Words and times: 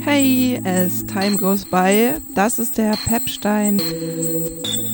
Hey, 0.00 0.58
as 0.64 1.04
time 1.04 1.36
goes 1.36 1.66
by, 1.66 2.14
das 2.34 2.58
ist 2.58 2.78
der 2.78 2.92
Pepstein 3.06 3.78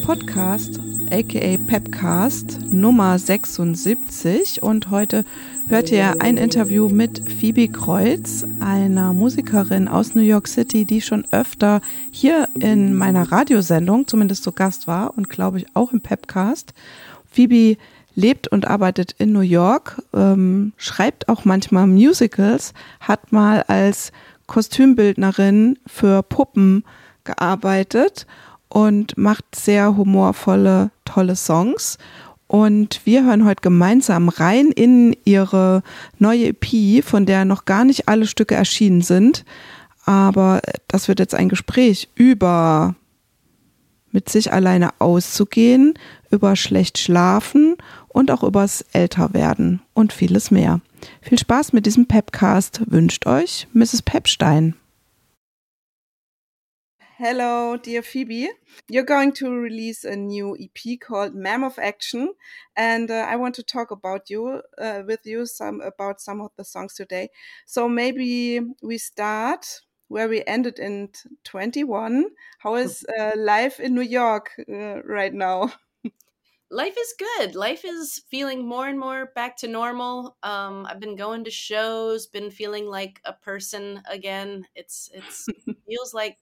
Podcast, 0.04 0.80
aka 1.10 1.56
Pepcast 1.66 2.72
Nummer 2.72 3.18
76 3.18 4.62
und 4.62 4.90
heute 4.90 5.24
hört 5.68 5.90
ihr 5.90 6.20
ein 6.20 6.36
Interview 6.36 6.88
mit 6.88 7.30
Phoebe 7.30 7.68
Kreuz, 7.68 8.44
einer 8.60 9.12
Musikerin 9.12 9.88
aus 9.88 10.14
New 10.14 10.22
York 10.22 10.48
City, 10.48 10.84
die 10.84 11.00
schon 11.00 11.26
öfter 11.32 11.80
hier 12.10 12.48
in 12.58 12.94
meiner 12.94 13.30
Radiosendung 13.30 14.06
zumindest 14.06 14.44
zu 14.44 14.52
Gast 14.52 14.86
war 14.86 15.16
und 15.16 15.28
glaube 15.28 15.58
ich 15.58 15.66
auch 15.74 15.92
im 15.92 16.00
Pepcast. 16.00 16.74
Phoebe 17.30 17.76
lebt 18.14 18.48
und 18.48 18.66
arbeitet 18.66 19.14
in 19.18 19.32
New 19.32 19.40
York, 19.40 20.02
ähm, 20.14 20.72
schreibt 20.76 21.28
auch 21.28 21.44
manchmal 21.44 21.86
Musicals, 21.86 22.72
hat 23.00 23.32
mal 23.32 23.62
als 23.62 24.12
Kostümbildnerin 24.46 25.78
für 25.86 26.22
Puppen 26.22 26.84
gearbeitet 27.24 28.26
und 28.74 29.16
macht 29.16 29.54
sehr 29.54 29.96
humorvolle, 29.96 30.90
tolle 31.04 31.36
Songs. 31.36 31.96
Und 32.48 33.02
wir 33.04 33.24
hören 33.24 33.44
heute 33.44 33.62
gemeinsam 33.62 34.28
rein 34.28 34.72
in 34.72 35.16
ihre 35.24 35.84
neue 36.18 36.48
EP, 36.48 37.04
von 37.04 37.24
der 37.24 37.44
noch 37.44 37.66
gar 37.66 37.84
nicht 37.84 38.08
alle 38.08 38.26
Stücke 38.26 38.56
erschienen 38.56 39.00
sind. 39.00 39.44
Aber 40.04 40.60
das 40.88 41.06
wird 41.06 41.20
jetzt 41.20 41.36
ein 41.36 41.48
Gespräch 41.48 42.08
über 42.16 42.96
mit 44.10 44.28
sich 44.28 44.52
alleine 44.52 44.90
auszugehen, 44.98 45.94
über 46.30 46.56
schlecht 46.56 46.98
schlafen 46.98 47.76
und 48.08 48.32
auch 48.32 48.42
übers 48.42 48.84
Älterwerden 48.92 49.82
und 49.92 50.12
vieles 50.12 50.50
mehr. 50.50 50.80
Viel 51.22 51.38
Spaß 51.38 51.74
mit 51.74 51.86
diesem 51.86 52.06
Pepcast 52.06 52.82
wünscht 52.86 53.26
euch 53.26 53.68
Mrs. 53.72 54.02
Pepstein. 54.02 54.74
Hello, 57.16 57.76
dear 57.76 58.02
Phoebe. 58.02 58.50
You're 58.88 59.04
going 59.04 59.30
to 59.34 59.48
release 59.48 60.02
a 60.02 60.16
new 60.16 60.56
EP 60.58 60.98
called 60.98 61.32
Ma'am 61.32 61.62
of 61.62 61.78
Action, 61.78 62.34
and 62.74 63.08
uh, 63.08 63.26
I 63.28 63.36
want 63.36 63.54
to 63.54 63.62
talk 63.62 63.92
about 63.92 64.30
you 64.30 64.62
uh, 64.78 65.02
with 65.06 65.20
you 65.22 65.46
some 65.46 65.80
about 65.80 66.20
some 66.20 66.40
of 66.40 66.50
the 66.56 66.64
songs 66.64 66.94
today. 66.94 67.28
So 67.66 67.88
maybe 67.88 68.58
we 68.82 68.98
start 68.98 69.82
where 70.08 70.28
we 70.28 70.42
ended 70.44 70.80
in 70.80 71.10
21. 71.44 72.30
How 72.58 72.74
is 72.74 73.06
uh, 73.16 73.30
life 73.36 73.78
in 73.78 73.94
New 73.94 74.00
York 74.00 74.50
uh, 74.68 75.00
right 75.04 75.32
now? 75.32 75.72
life 76.72 76.96
is 76.98 77.14
good. 77.16 77.54
Life 77.54 77.84
is 77.84 78.24
feeling 78.28 78.66
more 78.66 78.88
and 78.88 78.98
more 78.98 79.30
back 79.36 79.56
to 79.58 79.68
normal. 79.68 80.36
Um, 80.42 80.84
I've 80.90 80.98
been 80.98 81.14
going 81.14 81.44
to 81.44 81.50
shows, 81.52 82.26
been 82.26 82.50
feeling 82.50 82.86
like 82.86 83.20
a 83.24 83.34
person 83.34 84.02
again. 84.10 84.66
It's 84.74 85.10
it's 85.14 85.46
feels 85.86 86.12
like 86.12 86.38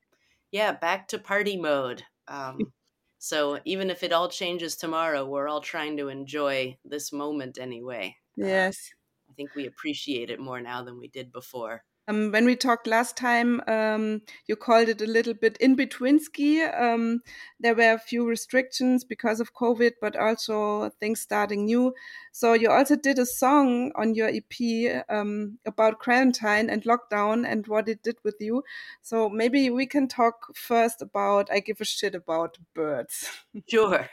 yeah, 0.53 0.73
back 0.73 1.09
to 1.09 1.19
party 1.19 1.57
mode. 1.57 2.05
Um, 2.29 2.73
so 3.19 3.61
even 3.65 3.91
if 3.91 4.03
it 4.05 4.13
all 4.13 4.29
changes 4.31 4.77
tomorrow, 4.77 5.27
we're 5.27 5.49
all 5.49 5.61
trying 5.61 5.97
to 5.99 6.09
enjoy 6.09 6.79
this 6.85 7.13
moment 7.13 7.59
anyway. 7.59 8.17
Uh, 8.43 8.47
yes. 8.47 8.93
Uh, 8.93 9.31
I 9.31 9.35
think 9.35 9.55
we 9.55 9.67
appreciate 9.67 10.31
it 10.31 10.41
more 10.41 10.61
now 10.61 10.83
than 10.85 10.99
we 10.99 11.09
did 11.09 11.33
before. 11.33 11.85
Um, 12.09 12.33
when 12.33 12.45
we 12.45 12.57
talked 12.57 12.89
last 12.89 13.17
time, 13.17 13.61
um, 13.69 14.23
you 14.47 14.57
called 14.57 14.89
it 14.89 15.01
a 15.01 15.07
little 15.07 15.35
bit 15.35 15.57
in 15.59 15.77
between 15.77 16.19
ski. 16.19 16.63
Um, 16.63 17.21
there 17.61 17.77
were 17.77 17.93
a 17.93 17.99
few 17.99 18.27
restrictions 18.27 19.05
because 19.05 19.39
of 19.39 19.55
COVID, 19.55 19.93
but 20.01 20.17
also 20.17 20.91
things 21.01 21.21
starting 21.21 21.65
new. 21.65 21.95
So 22.33 22.55
you 22.55 22.71
also 22.71 22.97
did 22.97 23.21
a 23.21 23.27
song 23.27 23.93
on 23.95 24.15
your 24.15 24.29
EP 24.29 25.05
um, 25.09 25.59
about 25.65 26.01
quarantine 26.01 26.69
and 26.71 26.83
lockdown 26.83 27.47
and 27.47 27.67
what 27.69 27.89
it 27.89 28.03
did 28.03 28.17
with 28.25 28.37
you. 28.41 28.65
So 29.03 29.29
maybe 29.29 29.71
we 29.71 29.87
can 29.87 30.09
talk 30.09 30.57
first 30.57 31.03
about 31.03 31.51
I 31.53 31.61
give 31.61 31.81
a 31.81 31.85
shit 31.85 32.15
about 32.15 32.59
birds. 32.75 33.31
Sure. 33.69 34.09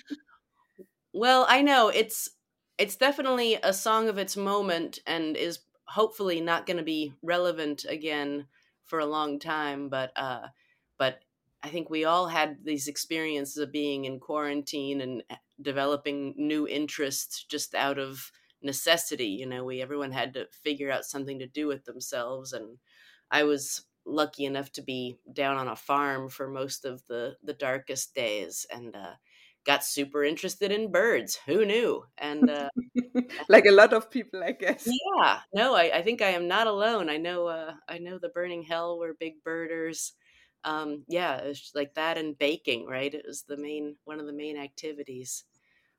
well, 1.12 1.44
I 1.48 1.62
know 1.62 1.88
it's 1.88 2.30
it's 2.78 2.94
definitely 2.94 3.58
a 3.62 3.72
song 3.72 4.08
of 4.08 4.18
its 4.18 4.36
moment 4.36 5.00
and 5.06 5.36
is 5.36 5.58
hopefully 5.88 6.40
not 6.40 6.66
going 6.66 6.76
to 6.76 6.82
be 6.82 7.12
relevant 7.22 7.84
again 7.88 8.46
for 8.84 8.98
a 8.98 9.06
long 9.06 9.38
time 9.38 9.88
but 9.88 10.12
uh 10.16 10.46
but 10.98 11.20
i 11.62 11.68
think 11.68 11.88
we 11.88 12.04
all 12.04 12.28
had 12.28 12.58
these 12.64 12.88
experiences 12.88 13.56
of 13.56 13.72
being 13.72 14.04
in 14.04 14.20
quarantine 14.20 15.00
and 15.00 15.22
eh, 15.30 15.36
developing 15.60 16.34
new 16.36 16.66
interests 16.68 17.44
just 17.44 17.74
out 17.74 17.98
of 17.98 18.30
necessity 18.62 19.26
you 19.28 19.46
know 19.46 19.64
we 19.64 19.80
everyone 19.80 20.12
had 20.12 20.34
to 20.34 20.46
figure 20.50 20.90
out 20.90 21.04
something 21.04 21.38
to 21.38 21.46
do 21.46 21.66
with 21.66 21.84
themselves 21.84 22.52
and 22.52 22.78
i 23.30 23.42
was 23.44 23.84
lucky 24.04 24.44
enough 24.44 24.72
to 24.72 24.82
be 24.82 25.18
down 25.32 25.56
on 25.56 25.68
a 25.68 25.76
farm 25.76 26.28
for 26.28 26.48
most 26.48 26.84
of 26.84 27.06
the 27.08 27.36
the 27.42 27.52
darkest 27.52 28.14
days 28.14 28.66
and 28.72 28.96
uh 28.96 29.12
got 29.64 29.84
super 29.84 30.24
interested 30.24 30.72
in 30.72 30.90
birds. 30.90 31.38
Who 31.46 31.64
knew? 31.64 32.04
And 32.16 32.48
uh, 32.48 32.70
like 33.48 33.66
a 33.66 33.72
lot 33.72 33.92
of 33.92 34.10
people, 34.10 34.42
I 34.42 34.52
guess. 34.52 34.86
Yeah, 34.86 35.40
no, 35.54 35.74
I, 35.74 35.98
I 35.98 36.02
think 36.02 36.22
I 36.22 36.30
am 36.30 36.48
not 36.48 36.66
alone. 36.66 37.08
I 37.10 37.16
know, 37.16 37.46
uh, 37.46 37.74
I 37.88 37.98
know 37.98 38.18
the 38.18 38.30
Burning 38.30 38.62
Hell 38.62 38.98
were 38.98 39.14
big 39.18 39.42
birders. 39.44 40.12
Um, 40.64 41.04
yeah, 41.08 41.36
it's 41.38 41.72
like 41.74 41.94
that 41.94 42.18
and 42.18 42.36
baking, 42.36 42.86
right? 42.86 43.12
It 43.12 43.24
was 43.26 43.42
the 43.42 43.56
main 43.56 43.96
one 44.04 44.20
of 44.20 44.26
the 44.26 44.32
main 44.32 44.56
activities. 44.56 45.44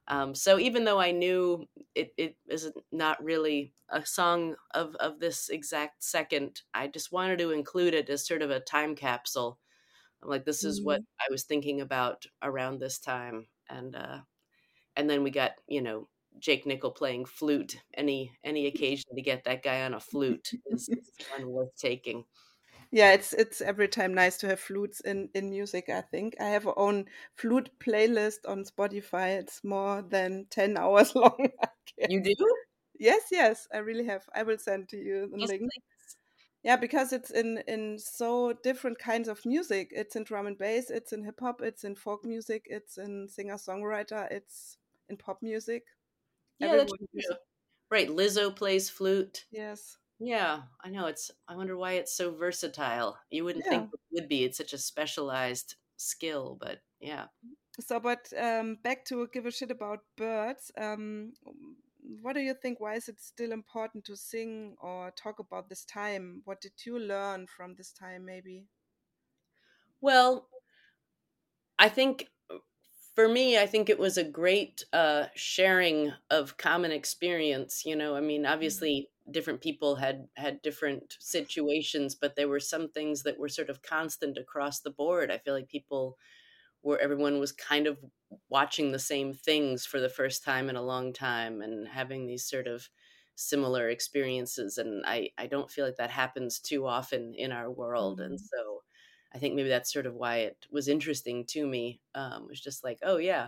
Um, 0.07 0.33
so 0.33 0.57
even 0.57 0.85
though 0.85 0.99
I 0.99 1.11
knew 1.11 1.67
it, 1.93 2.13
it 2.17 2.35
is 2.49 2.71
not 2.91 3.23
really 3.23 3.73
a 3.89 4.03
song 4.05 4.55
of, 4.73 4.95
of 4.95 5.19
this 5.19 5.49
exact 5.49 6.03
second, 6.03 6.61
I 6.73 6.87
just 6.87 7.11
wanted 7.11 7.37
to 7.39 7.51
include 7.51 7.93
it 7.93 8.09
as 8.09 8.25
sort 8.25 8.41
of 8.41 8.49
a 8.49 8.59
time 8.59 8.95
capsule. 8.95 9.59
I'm 10.21 10.29
like, 10.29 10.45
this 10.45 10.63
is 10.63 10.79
mm-hmm. 10.79 10.85
what 10.87 11.01
I 11.19 11.31
was 11.31 11.43
thinking 11.43 11.81
about 11.81 12.25
around 12.41 12.79
this 12.79 12.99
time 12.99 13.47
and 13.69 13.95
uh, 13.95 14.19
and 14.95 15.09
then 15.09 15.23
we 15.23 15.31
got 15.31 15.51
you 15.67 15.81
know 15.81 16.07
Jake 16.39 16.65
Nicoll 16.65 16.95
playing 16.95 17.25
flute. 17.25 17.77
Any 17.95 18.31
any 18.43 18.67
occasion 18.67 19.15
to 19.15 19.21
get 19.21 19.43
that 19.45 19.63
guy 19.63 19.83
on 19.83 19.93
a 19.93 19.99
flute 19.99 20.49
is, 20.67 20.89
is 20.89 21.11
one 21.37 21.49
worth 21.49 21.75
taking. 21.77 22.25
Yeah, 22.91 23.13
it's 23.13 23.33
it's 23.33 23.61
every 23.61 23.87
time 23.87 24.13
nice 24.13 24.37
to 24.37 24.47
have 24.47 24.59
flutes 24.59 24.99
in 25.01 25.29
in 25.33 25.49
music. 25.49 25.89
I 25.89 26.01
think 26.01 26.35
I 26.39 26.45
have 26.45 26.65
a 26.65 26.75
own 26.75 27.05
flute 27.35 27.69
playlist 27.79 28.47
on 28.47 28.63
Spotify. 28.63 29.39
It's 29.39 29.63
more 29.63 30.01
than 30.01 30.47
ten 30.49 30.77
hours 30.77 31.15
long. 31.15 31.49
You 32.09 32.21
do? 32.21 32.35
Yes, 32.99 33.23
yes, 33.31 33.67
I 33.73 33.77
really 33.77 34.05
have. 34.05 34.23
I 34.35 34.43
will 34.43 34.57
send 34.57 34.89
to 34.89 34.97
you 34.97 35.29
the 35.31 35.39
yes, 35.39 35.49
link. 35.49 35.61
Yeah, 36.63 36.75
because 36.75 37.13
it's 37.13 37.31
in 37.31 37.63
in 37.67 37.97
so 37.97 38.53
different 38.63 38.99
kinds 38.99 39.27
of 39.27 39.45
music. 39.45 39.89
It's 39.91 40.15
in 40.15 40.23
drum 40.23 40.47
and 40.47 40.57
bass, 40.57 40.89
it's 40.89 41.13
in 41.13 41.23
hip 41.23 41.39
hop, 41.39 41.61
it's 41.61 41.83
in 41.83 41.95
folk 41.95 42.25
music, 42.25 42.65
it's 42.65 42.97
in 42.97 43.27
singer 43.29 43.55
songwriter, 43.55 44.29
it's 44.29 44.77
in 45.07 45.17
pop 45.17 45.41
music. 45.41 45.83
Yeah. 46.59 46.85
Right, 47.91 48.09
Lizzo 48.09 48.55
plays 48.55 48.89
flute. 48.89 49.45
Yes. 49.51 49.97
Yeah, 50.19 50.63
I 50.83 50.89
know. 50.89 51.07
It's. 51.07 51.31
I 51.47 51.55
wonder 51.55 51.77
why 51.77 51.93
it's 51.93 52.15
so 52.15 52.31
versatile. 52.31 53.17
You 53.31 53.45
wouldn't 53.45 53.65
yeah. 53.65 53.71
think 53.71 53.89
it 53.93 53.99
would 54.11 54.29
be. 54.29 54.43
It's 54.43 54.57
such 54.57 54.73
a 54.73 54.77
specialized 54.77 55.75
skill, 55.95 56.57
but 56.59 56.79
yeah. 56.99 57.25
So, 57.79 57.99
but 58.01 58.31
um, 58.37 58.77
back 58.83 59.05
to 59.05 59.27
give 59.31 59.45
a 59.45 59.51
shit 59.51 59.71
about 59.71 59.99
birds. 60.17 60.71
Um, 60.77 61.31
what 62.21 62.33
do 62.33 62.41
you 62.41 62.53
think? 62.53 62.79
Why 62.79 62.95
is 62.95 63.07
it 63.07 63.19
still 63.19 63.51
important 63.51 64.05
to 64.05 64.15
sing 64.15 64.75
or 64.81 65.11
talk 65.11 65.39
about 65.39 65.69
this 65.69 65.85
time? 65.85 66.41
What 66.45 66.61
did 66.61 66.73
you 66.85 66.99
learn 66.99 67.47
from 67.47 67.75
this 67.75 67.91
time, 67.91 68.25
maybe? 68.25 68.65
Well, 70.01 70.47
I 71.77 71.89
think 71.89 72.27
for 73.15 73.27
me, 73.27 73.57
I 73.59 73.65
think 73.65 73.89
it 73.89 73.99
was 73.99 74.17
a 74.17 74.23
great 74.23 74.83
uh, 74.93 75.25
sharing 75.35 76.13
of 76.29 76.57
common 76.57 76.91
experience. 76.91 77.85
You 77.85 77.95
know, 77.95 78.15
I 78.15 78.21
mean, 78.21 78.43
mm-hmm. 78.43 78.53
obviously, 78.53 79.09
different 79.29 79.61
people 79.61 79.97
had 79.97 80.27
had 80.35 80.61
different 80.61 81.17
situations, 81.19 82.15
but 82.15 82.35
there 82.35 82.47
were 82.47 82.59
some 82.59 82.89
things 82.89 83.23
that 83.23 83.39
were 83.39 83.49
sort 83.49 83.69
of 83.69 83.81
constant 83.81 84.37
across 84.37 84.79
the 84.79 84.89
board. 84.89 85.31
I 85.31 85.37
feel 85.37 85.53
like 85.53 85.69
people 85.69 86.17
where 86.81 86.99
everyone 87.01 87.39
was 87.39 87.51
kind 87.51 87.87
of 87.87 87.97
watching 88.49 88.91
the 88.91 88.99
same 88.99 89.33
things 89.33 89.85
for 89.85 89.99
the 89.99 90.09
first 90.09 90.43
time 90.43 90.69
in 90.69 90.75
a 90.75 90.81
long 90.81 91.13
time 91.13 91.61
and 91.61 91.87
having 91.87 92.25
these 92.25 92.45
sort 92.47 92.67
of 92.67 92.89
similar 93.35 93.89
experiences 93.89 94.77
and 94.77 95.03
i 95.05 95.29
i 95.37 95.47
don't 95.47 95.71
feel 95.71 95.85
like 95.85 95.95
that 95.95 96.11
happens 96.11 96.59
too 96.59 96.85
often 96.85 97.33
in 97.35 97.53
our 97.53 97.71
world 97.71 98.19
mm-hmm. 98.19 98.31
and 98.31 98.39
so 98.39 98.83
i 99.33 99.37
think 99.37 99.55
maybe 99.55 99.69
that's 99.69 99.93
sort 99.93 100.05
of 100.05 100.13
why 100.13 100.37
it 100.37 100.57
was 100.71 100.89
interesting 100.89 101.45
to 101.45 101.65
me 101.65 102.01
um 102.15 102.47
was 102.47 102.59
just 102.59 102.83
like 102.83 102.99
oh 103.03 103.15
yeah 103.15 103.47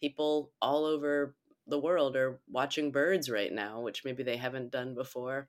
people 0.00 0.52
all 0.60 0.84
over 0.84 1.34
the 1.66 1.78
world 1.78 2.16
are 2.16 2.40
watching 2.50 2.90
birds 2.90 3.30
right 3.30 3.52
now, 3.52 3.80
which 3.80 4.04
maybe 4.04 4.22
they 4.22 4.36
haven't 4.36 4.72
done 4.72 4.94
before. 4.94 5.48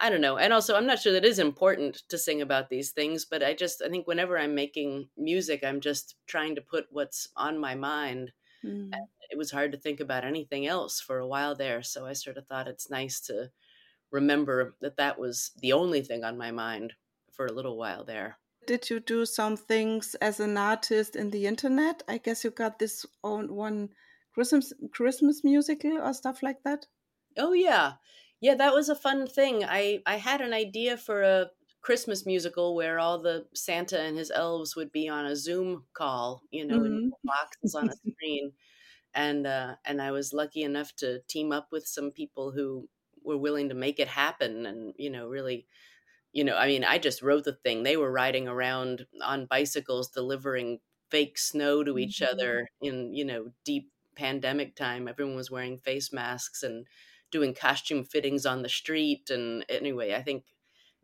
I 0.00 0.10
don't 0.10 0.20
know. 0.20 0.38
And 0.38 0.52
also, 0.52 0.76
I'm 0.76 0.86
not 0.86 1.00
sure 1.00 1.12
that 1.12 1.24
it 1.24 1.28
is 1.28 1.40
important 1.40 2.02
to 2.08 2.18
sing 2.18 2.40
about 2.40 2.68
these 2.68 2.90
things, 2.92 3.24
but 3.24 3.42
I 3.42 3.52
just, 3.52 3.82
I 3.84 3.88
think 3.88 4.06
whenever 4.06 4.38
I'm 4.38 4.54
making 4.54 5.08
music, 5.16 5.64
I'm 5.64 5.80
just 5.80 6.14
trying 6.26 6.54
to 6.54 6.60
put 6.60 6.86
what's 6.90 7.28
on 7.36 7.58
my 7.58 7.74
mind. 7.74 8.32
Mm. 8.64 8.92
It 9.30 9.36
was 9.36 9.50
hard 9.50 9.72
to 9.72 9.78
think 9.78 10.00
about 10.00 10.24
anything 10.24 10.66
else 10.66 11.00
for 11.00 11.18
a 11.18 11.26
while 11.26 11.56
there. 11.56 11.82
So 11.82 12.06
I 12.06 12.12
sort 12.12 12.36
of 12.36 12.46
thought 12.46 12.68
it's 12.68 12.90
nice 12.90 13.20
to 13.22 13.50
remember 14.10 14.76
that 14.80 14.96
that 14.96 15.18
was 15.18 15.50
the 15.60 15.72
only 15.72 16.02
thing 16.02 16.24
on 16.24 16.38
my 16.38 16.50
mind 16.50 16.94
for 17.32 17.46
a 17.46 17.52
little 17.52 17.76
while 17.76 18.04
there. 18.04 18.38
Did 18.66 18.90
you 18.90 19.00
do 19.00 19.24
some 19.26 19.56
things 19.56 20.14
as 20.16 20.40
an 20.40 20.56
artist 20.56 21.16
in 21.16 21.30
the 21.30 21.46
internet? 21.46 22.02
I 22.06 22.18
guess 22.18 22.44
you 22.44 22.50
got 22.50 22.78
this 22.78 23.06
own 23.24 23.54
one 23.54 23.90
Christmas 24.32 24.72
Christmas 24.92 25.42
musical 25.42 25.98
or 25.98 26.12
stuff 26.12 26.42
like 26.42 26.62
that. 26.64 26.86
Oh 27.36 27.52
yeah, 27.52 27.94
yeah, 28.40 28.54
that 28.54 28.74
was 28.74 28.88
a 28.88 28.94
fun 28.94 29.26
thing. 29.26 29.64
I 29.64 30.00
I 30.06 30.16
had 30.16 30.40
an 30.40 30.52
idea 30.52 30.96
for 30.96 31.22
a 31.22 31.50
Christmas 31.80 32.26
musical 32.26 32.74
where 32.74 32.98
all 32.98 33.18
the 33.18 33.46
Santa 33.54 34.00
and 34.00 34.18
his 34.18 34.30
elves 34.30 34.76
would 34.76 34.92
be 34.92 35.08
on 35.08 35.26
a 35.26 35.36
Zoom 35.36 35.84
call, 35.94 36.42
you 36.50 36.66
know, 36.66 36.80
mm-hmm. 36.80 36.86
in 36.86 37.12
boxes 37.24 37.74
on 37.74 37.88
a 37.88 37.92
screen. 38.12 38.52
And 39.14 39.46
uh, 39.46 39.76
and 39.84 40.02
I 40.02 40.10
was 40.10 40.32
lucky 40.32 40.62
enough 40.62 40.94
to 40.96 41.20
team 41.28 41.52
up 41.52 41.68
with 41.72 41.86
some 41.86 42.10
people 42.10 42.52
who 42.52 42.88
were 43.24 43.38
willing 43.38 43.68
to 43.68 43.74
make 43.74 44.00
it 44.00 44.08
happen 44.08 44.66
and 44.66 44.94
you 44.96 45.10
know 45.10 45.28
really 45.28 45.66
you 46.32 46.44
know 46.44 46.56
i 46.56 46.66
mean 46.66 46.82
i 46.82 46.98
just 46.98 47.20
wrote 47.20 47.44
the 47.44 47.52
thing 47.52 47.82
they 47.82 47.96
were 47.96 48.10
riding 48.10 48.48
around 48.48 49.06
on 49.22 49.46
bicycles 49.46 50.08
delivering 50.08 50.78
fake 51.10 51.36
snow 51.36 51.84
to 51.84 51.98
each 51.98 52.20
mm-hmm. 52.20 52.32
other 52.32 52.68
in 52.80 53.12
you 53.12 53.24
know 53.24 53.50
deep 53.64 53.90
pandemic 54.16 54.74
time 54.74 55.06
everyone 55.06 55.36
was 55.36 55.50
wearing 55.50 55.76
face 55.78 56.12
masks 56.12 56.62
and 56.62 56.86
doing 57.30 57.54
costume 57.54 58.04
fittings 58.04 58.46
on 58.46 58.62
the 58.62 58.68
street. 58.68 59.30
And 59.30 59.64
anyway, 59.68 60.14
I 60.14 60.22
think 60.22 60.44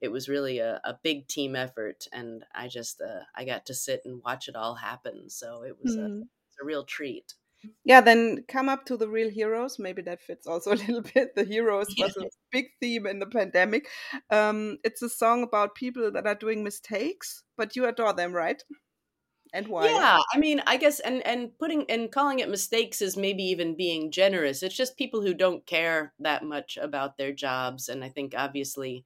it 0.00 0.08
was 0.08 0.28
really 0.28 0.58
a, 0.58 0.80
a 0.84 0.98
big 1.02 1.28
team 1.28 1.56
effort. 1.56 2.06
And 2.12 2.44
I 2.54 2.68
just, 2.68 3.00
uh, 3.00 3.24
I 3.34 3.44
got 3.44 3.66
to 3.66 3.74
sit 3.74 4.02
and 4.04 4.22
watch 4.24 4.48
it 4.48 4.56
all 4.56 4.74
happen. 4.74 5.30
So 5.30 5.62
it 5.62 5.76
was, 5.82 5.96
mm. 5.96 6.04
a, 6.04 6.62
a 6.62 6.64
real 6.64 6.84
treat. 6.84 7.34
Yeah, 7.84 8.00
then 8.00 8.44
come 8.48 8.68
up 8.68 8.84
to 8.86 8.96
the 8.96 9.08
real 9.08 9.30
heroes. 9.30 9.78
Maybe 9.78 10.02
that 10.02 10.20
fits 10.20 10.46
also 10.46 10.72
a 10.74 10.76
little 10.76 11.02
bit. 11.02 11.34
The 11.34 11.44
heroes 11.44 11.94
was 11.98 12.16
a 12.16 12.26
big 12.52 12.66
theme 12.80 13.06
in 13.06 13.18
the 13.18 13.26
pandemic. 13.26 13.88
Um, 14.30 14.78
it's 14.84 15.02
a 15.02 15.08
song 15.08 15.42
about 15.42 15.74
people 15.74 16.10
that 16.10 16.26
are 16.26 16.34
doing 16.34 16.62
mistakes, 16.62 17.42
but 17.56 17.76
you 17.76 17.86
adore 17.86 18.12
them, 18.12 18.32
right? 18.32 18.62
And 19.54 19.66
why? 19.68 19.88
Yeah 19.88 20.18
i 20.34 20.38
mean 20.38 20.62
i 20.66 20.76
guess 20.76 21.00
and 21.00 21.26
and 21.26 21.56
putting 21.58 21.88
and 21.90 22.12
calling 22.12 22.40
it 22.40 22.50
mistakes 22.50 23.00
is 23.00 23.16
maybe 23.16 23.42
even 23.44 23.76
being 23.76 24.10
generous. 24.10 24.62
It's 24.62 24.76
just 24.76 24.98
people 24.98 25.22
who 25.22 25.32
don't 25.32 25.64
care 25.66 26.12
that 26.20 26.44
much 26.44 26.76
about 26.76 27.16
their 27.16 27.32
jobs 27.32 27.88
and 27.88 28.04
i 28.04 28.08
think 28.08 28.34
obviously 28.36 29.04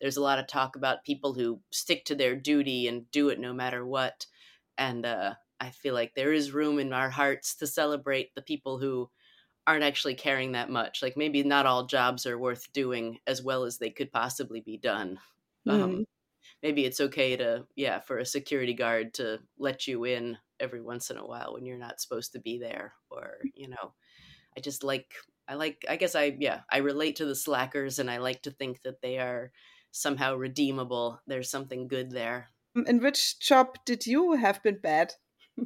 there's 0.00 0.16
a 0.16 0.22
lot 0.22 0.38
of 0.38 0.46
talk 0.46 0.76
about 0.76 1.04
people 1.04 1.34
who 1.34 1.60
stick 1.70 2.04
to 2.06 2.14
their 2.14 2.36
duty 2.36 2.88
and 2.88 3.10
do 3.10 3.28
it 3.28 3.40
no 3.40 3.52
matter 3.52 3.84
what 3.84 4.26
and 4.78 5.04
uh, 5.04 5.34
i 5.60 5.70
feel 5.70 5.92
like 5.94 6.14
there 6.14 6.32
is 6.32 6.52
room 6.52 6.78
in 6.78 6.92
our 6.92 7.10
hearts 7.10 7.56
to 7.56 7.66
celebrate 7.66 8.34
the 8.34 8.42
people 8.42 8.78
who 8.78 9.10
aren't 9.68 9.84
actually 9.84 10.14
caring 10.14 10.52
that 10.52 10.70
much. 10.70 11.02
Like 11.02 11.14
maybe 11.14 11.42
not 11.42 11.66
all 11.66 11.84
jobs 11.84 12.24
are 12.24 12.38
worth 12.38 12.72
doing 12.72 13.18
as 13.26 13.42
well 13.42 13.64
as 13.64 13.76
they 13.76 13.90
could 13.90 14.10
possibly 14.10 14.60
be 14.60 14.78
done. 14.78 15.18
Mm. 15.66 15.82
um, 15.82 16.04
maybe 16.62 16.84
it's 16.84 17.00
okay 17.00 17.36
to 17.36 17.64
yeah 17.76 18.00
for 18.00 18.18
a 18.18 18.26
security 18.26 18.74
guard 18.74 19.14
to 19.14 19.38
let 19.58 19.86
you 19.86 20.04
in 20.04 20.36
every 20.60 20.80
once 20.80 21.10
in 21.10 21.16
a 21.16 21.26
while 21.26 21.54
when 21.54 21.64
you're 21.64 21.78
not 21.78 22.00
supposed 22.00 22.32
to 22.32 22.40
be 22.40 22.58
there 22.58 22.92
or 23.10 23.38
you 23.54 23.68
know 23.68 23.92
i 24.56 24.60
just 24.60 24.82
like 24.82 25.12
i 25.46 25.54
like 25.54 25.84
i 25.88 25.96
guess 25.96 26.14
i 26.14 26.36
yeah 26.40 26.60
i 26.70 26.78
relate 26.78 27.16
to 27.16 27.24
the 27.24 27.34
slackers 27.34 27.98
and 27.98 28.10
i 28.10 28.18
like 28.18 28.42
to 28.42 28.50
think 28.50 28.82
that 28.82 29.00
they 29.02 29.18
are 29.18 29.52
somehow 29.90 30.34
redeemable. 30.34 31.20
There's 31.26 31.50
something 31.50 31.88
good 31.88 32.10
there. 32.10 32.48
In 32.86 33.00
which 33.00 33.40
job 33.40 33.78
did 33.84 34.06
you 34.06 34.34
have 34.34 34.62
been 34.62 34.78
bad? 34.78 35.14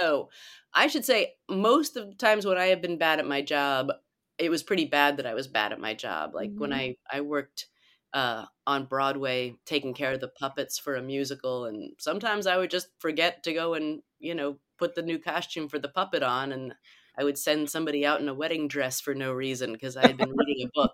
Oh 0.00 0.28
i 0.72 0.86
should 0.86 1.04
say 1.04 1.32
most 1.50 1.96
of 1.96 2.06
the 2.06 2.14
times 2.14 2.46
when 2.46 2.56
i 2.56 2.66
have 2.66 2.80
been 2.80 2.98
bad 2.98 3.18
at 3.18 3.26
my 3.26 3.42
job 3.42 3.90
it 4.38 4.48
was 4.48 4.62
pretty 4.62 4.84
bad 4.84 5.16
that 5.16 5.26
i 5.26 5.34
was 5.34 5.48
bad 5.48 5.72
at 5.72 5.80
my 5.80 5.92
job. 5.92 6.36
Like 6.36 6.50
mm-hmm. 6.50 6.60
when 6.60 6.72
i 6.72 6.94
i 7.10 7.20
worked 7.20 7.66
uh, 8.14 8.46
on 8.66 8.86
Broadway 8.86 9.56
taking 9.64 9.94
care 9.94 10.12
of 10.12 10.20
the 10.20 10.28
puppets 10.28 10.78
for 10.78 10.96
a 10.96 11.02
musical. 11.02 11.66
And 11.66 11.92
sometimes 11.98 12.46
I 12.46 12.56
would 12.56 12.70
just 12.70 12.88
forget 12.98 13.42
to 13.44 13.52
go 13.52 13.74
and, 13.74 14.02
you 14.18 14.34
know, 14.34 14.58
put 14.78 14.94
the 14.94 15.02
new 15.02 15.18
costume 15.18 15.68
for 15.68 15.78
the 15.78 15.88
puppet 15.88 16.22
on. 16.22 16.52
And 16.52 16.74
I 17.18 17.24
would 17.24 17.38
send 17.38 17.68
somebody 17.68 18.06
out 18.06 18.20
in 18.20 18.28
a 18.28 18.34
wedding 18.34 18.68
dress 18.68 19.00
for 19.00 19.14
no 19.14 19.32
reason 19.32 19.72
because 19.72 19.96
I 19.96 20.06
had 20.06 20.16
been 20.16 20.34
reading 20.36 20.66
a 20.66 20.70
book. 20.74 20.92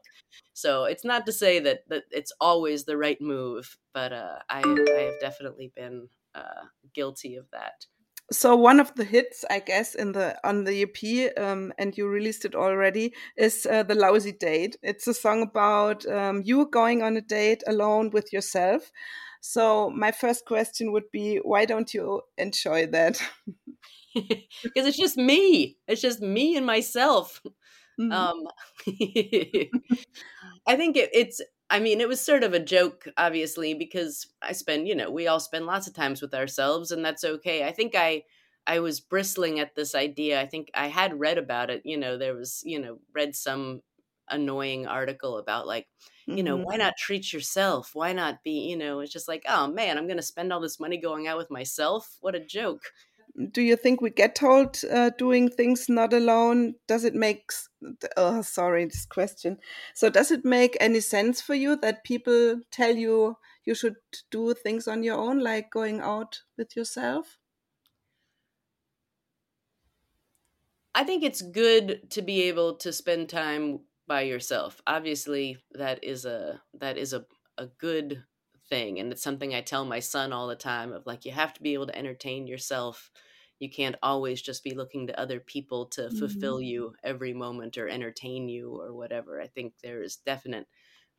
So 0.53 0.85
it's 0.85 1.05
not 1.05 1.27
to 1.27 1.33
say 1.33 1.61
that, 1.61 1.89
that 1.89 2.05
it's 2.11 2.33
always 2.41 2.85
the 2.85 2.97
right 2.97 3.21
move, 3.21 3.77
but 3.93 4.13
uh, 4.13 4.39
I, 4.49 4.61
I 4.61 5.01
have 5.03 5.21
definitely 5.21 5.73
been 5.75 6.09
uh, 6.35 6.65
guilty 6.95 7.37
of 7.37 7.47
that 7.53 7.87
so 8.33 8.57
one 8.57 8.81
of 8.81 8.95
the 8.95 9.05
hits 9.05 9.45
i 9.51 9.59
guess 9.59 9.95
in 9.95 10.13
the 10.13 10.37
on 10.45 10.65
the 10.65 10.83
ep 10.83 11.39
um, 11.39 11.73
and 11.79 11.97
you 11.97 12.09
released 12.09 12.45
it 12.45 12.55
already 12.55 13.13
is 13.37 13.67
uh, 13.71 13.83
the 13.83 13.95
lousy 13.95 14.33
date. 14.33 14.77
It's 14.83 15.07
a 15.07 15.15
song 15.15 15.43
about 15.43 16.07
um, 16.07 16.43
you 16.45 16.67
going 16.71 17.03
on 17.03 17.17
a 17.17 17.21
date 17.21 17.63
alone 17.67 18.11
with 18.11 18.33
yourself. 18.33 18.91
So 19.41 19.91
my 19.91 20.11
first 20.11 20.47
question 20.47 20.93
would 20.93 21.11
be 21.13 21.37
why 21.37 21.67
don't 21.67 21.93
you 21.93 22.23
enjoy 22.39 22.87
that? 22.89 23.21
Because 24.15 24.87
it's 24.87 24.97
just 24.97 25.17
me. 25.17 25.77
It's 25.89 26.01
just 26.01 26.21
me 26.21 26.57
and 26.57 26.65
myself. 26.65 27.43
Mm 27.99 28.11
-hmm. 28.11 28.13
um 28.13 28.39
i 30.73 30.77
think 30.77 30.97
it, 30.97 31.11
it's 31.13 31.41
I 31.71 31.81
mean, 31.81 32.01
it 32.01 32.09
was 32.09 32.21
sort 32.21 32.45
of 32.45 32.53
a 32.53 32.61
joke, 32.61 33.09
obviously, 33.17 33.75
because 33.75 34.27
I 34.43 34.53
spend, 34.53 34.87
you 34.87 34.95
know, 34.95 35.11
we 35.11 35.27
all 35.27 35.41
spend 35.41 35.67
lots 35.67 35.87
of 35.87 35.95
times 35.95 36.21
with 36.21 36.35
ourselves, 36.35 36.91
and 36.91 37.05
that's 37.05 37.25
okay. 37.25 37.65
I 37.65 37.73
think 37.73 37.95
I, 37.97 38.25
I 38.67 38.81
was 38.81 39.01
bristling 39.01 39.61
at 39.61 39.75
this 39.75 39.95
idea. 39.95 40.41
I 40.41 40.47
think 40.47 40.71
I 40.75 40.89
had 40.89 41.19
read 41.19 41.39
about 41.39 41.71
it. 41.71 41.83
You 41.85 41.97
know, 41.97 42.19
there 42.19 42.35
was, 42.35 42.63
you 42.65 42.79
know, 42.79 42.99
read 43.15 43.35
some 43.35 43.81
annoying 44.29 44.87
article 44.87 45.39
about 45.39 45.67
like, 45.67 45.87
you 46.27 46.43
know, 46.43 46.57
mm-hmm. 46.57 46.65
why 46.65 46.77
not 46.77 46.97
treat 46.97 47.33
yourself? 47.33 47.91
Why 47.95 48.13
not 48.13 48.43
be, 48.43 48.69
you 48.69 48.77
know, 48.77 49.01
it's 49.01 49.13
just 49.13 49.29
like, 49.29 49.45
oh 49.49 49.67
man, 49.67 49.99
I'm 49.99 50.07
going 50.07 50.17
to 50.17 50.23
spend 50.23 50.53
all 50.53 50.61
this 50.61 50.81
money 50.81 50.97
going 50.97 51.27
out 51.27 51.37
with 51.37 51.51
myself. 51.51 52.17
What 52.21 52.35
a 52.35 52.41
joke 52.41 52.83
do 53.51 53.63
you 53.63 53.77
think 53.77 54.01
we 54.01 54.11
get 54.11 54.37
told 54.37 54.81
uh, 54.91 55.11
doing 55.19 55.49
things 55.49 55.89
not 55.89 56.13
alone? 56.13 56.75
Does 56.87 57.05
it 57.05 57.15
make 57.15 57.51
oh 58.17 58.43
sorry 58.43 58.85
this 58.85 59.07
question. 59.07 59.59
So 59.95 60.09
does 60.09 60.31
it 60.31 60.45
make 60.45 60.77
any 60.81 61.01
sense 61.01 61.41
for 61.41 61.55
you 61.55 61.77
that 61.77 62.05
people 62.05 62.61
tell 62.71 62.95
you 62.95 63.37
you 63.65 63.75
should 63.75 63.97
do 64.31 64.55
things 64.55 64.87
on 64.87 65.03
your 65.03 65.19
own 65.19 65.41
like 65.41 65.71
going 65.71 66.01
out 66.01 66.43
with 66.57 66.77
yourself? 66.77 67.39
I 70.95 71.03
think 71.03 71.25
it's 71.25 71.43
good 71.43 72.11
to 72.11 72.23
be 72.23 72.43
able 72.43 72.77
to 72.77 72.93
spend 72.93 73.29
time 73.29 73.81
by 74.07 74.23
yourself. 74.23 74.81
Obviously 74.87 75.59
that 75.73 76.05
is 76.05 76.25
a 76.25 76.63
that 76.75 76.97
is 76.97 77.13
a, 77.13 77.25
a 77.59 77.67
good 77.67 78.23
thing 78.69 78.99
and 78.99 79.13
it's 79.13 79.23
something 79.23 79.55
i 79.55 79.61
tell 79.61 79.85
my 79.85 80.01
son 80.01 80.33
all 80.33 80.47
the 80.47 80.57
time 80.57 80.91
of 80.91 81.05
like 81.05 81.27
you 81.27 81.33
have 81.33 81.53
to 81.53 81.63
be 81.63 81.75
able 81.75 81.87
to 81.87 81.99
entertain 81.99 82.47
yourself 82.47 83.11
you 83.59 83.71
can't 83.71 83.97
always 84.03 84.43
just 84.43 84.65
be 84.65 84.75
looking 84.75 85.07
to 85.07 85.19
other 85.21 85.41
people 85.41 85.87
to 85.87 86.03
mm-hmm. 86.03 86.19
fulfill 86.19 86.61
you 86.61 86.95
every 87.03 87.33
moment 87.33 87.79
or 87.79 87.89
entertain 87.89 88.49
you 88.49 88.81
or 88.81 88.93
whatever. 88.93 89.41
I 89.41 89.47
think 89.47 89.75
there 89.83 90.03
is 90.03 90.17
definite 90.17 90.67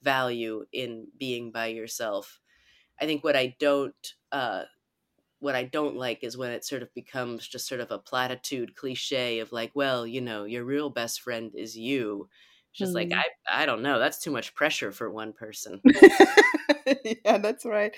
value 0.01 0.65
in 0.71 1.07
being 1.17 1.51
by 1.51 1.67
yourself. 1.67 2.39
I 2.99 3.05
think 3.05 3.23
what 3.23 3.35
i 3.35 3.55
don't 3.59 4.13
uh 4.31 4.63
what 5.39 5.55
i 5.55 5.63
don't 5.63 5.97
like 5.97 6.23
is 6.23 6.37
when 6.37 6.51
it 6.51 6.63
sort 6.63 6.81
of 6.81 6.93
becomes 6.93 7.47
just 7.47 7.67
sort 7.67 7.81
of 7.81 7.91
a 7.91 7.99
platitude 7.99 8.75
cliche 8.75 9.39
of 9.39 9.51
like 9.51 9.71
well 9.75 10.07
you 10.07 10.21
know 10.21 10.45
your 10.45 10.63
real 10.63 10.89
best 10.89 11.21
friend 11.21 11.51
is 11.55 11.77
you 11.77 12.29
just 12.75 12.91
mm. 12.91 12.95
like 12.95 13.09
mm-hmm. 13.09 13.19
I 13.49 13.63
I 13.63 13.65
don't 13.65 13.81
know. 13.81 13.99
That's 13.99 14.19
too 14.19 14.31
much 14.31 14.53
pressure 14.53 14.91
for 14.91 15.09
one 15.09 15.33
person. 15.33 15.81
yeah, 17.25 17.37
that's 17.37 17.65
right. 17.65 17.95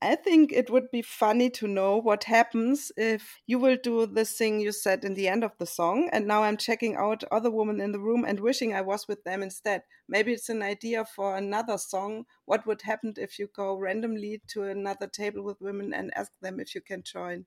I 0.00 0.14
think 0.14 0.52
it 0.52 0.70
would 0.70 0.90
be 0.90 1.02
funny 1.02 1.50
to 1.50 1.66
know 1.66 1.96
what 1.96 2.24
happens 2.24 2.92
if 2.96 3.40
you 3.46 3.58
will 3.58 3.76
do 3.82 4.06
this 4.06 4.32
thing 4.36 4.60
you 4.60 4.72
said 4.72 5.04
in 5.04 5.14
the 5.14 5.28
end 5.28 5.44
of 5.44 5.52
the 5.58 5.66
song, 5.66 6.08
and 6.12 6.26
now 6.26 6.44
I'm 6.44 6.56
checking 6.56 6.96
out 6.96 7.24
other 7.32 7.50
women 7.50 7.80
in 7.80 7.92
the 7.92 8.00
room 8.00 8.24
and 8.24 8.40
wishing 8.40 8.72
I 8.72 8.82
was 8.82 9.06
with 9.08 9.24
them 9.24 9.42
instead. 9.42 9.82
Maybe 10.08 10.32
it's 10.32 10.48
an 10.48 10.62
idea 10.62 11.04
for 11.04 11.36
another 11.36 11.76
song. 11.76 12.24
What 12.44 12.66
would 12.66 12.82
happen 12.82 13.14
if 13.16 13.38
you 13.38 13.48
go 13.54 13.76
randomly 13.76 14.42
to 14.48 14.64
another 14.64 15.08
table 15.08 15.42
with 15.42 15.60
women 15.60 15.92
and 15.92 16.12
ask 16.16 16.32
them 16.40 16.60
if 16.60 16.74
you 16.74 16.80
can 16.80 17.02
join? 17.02 17.46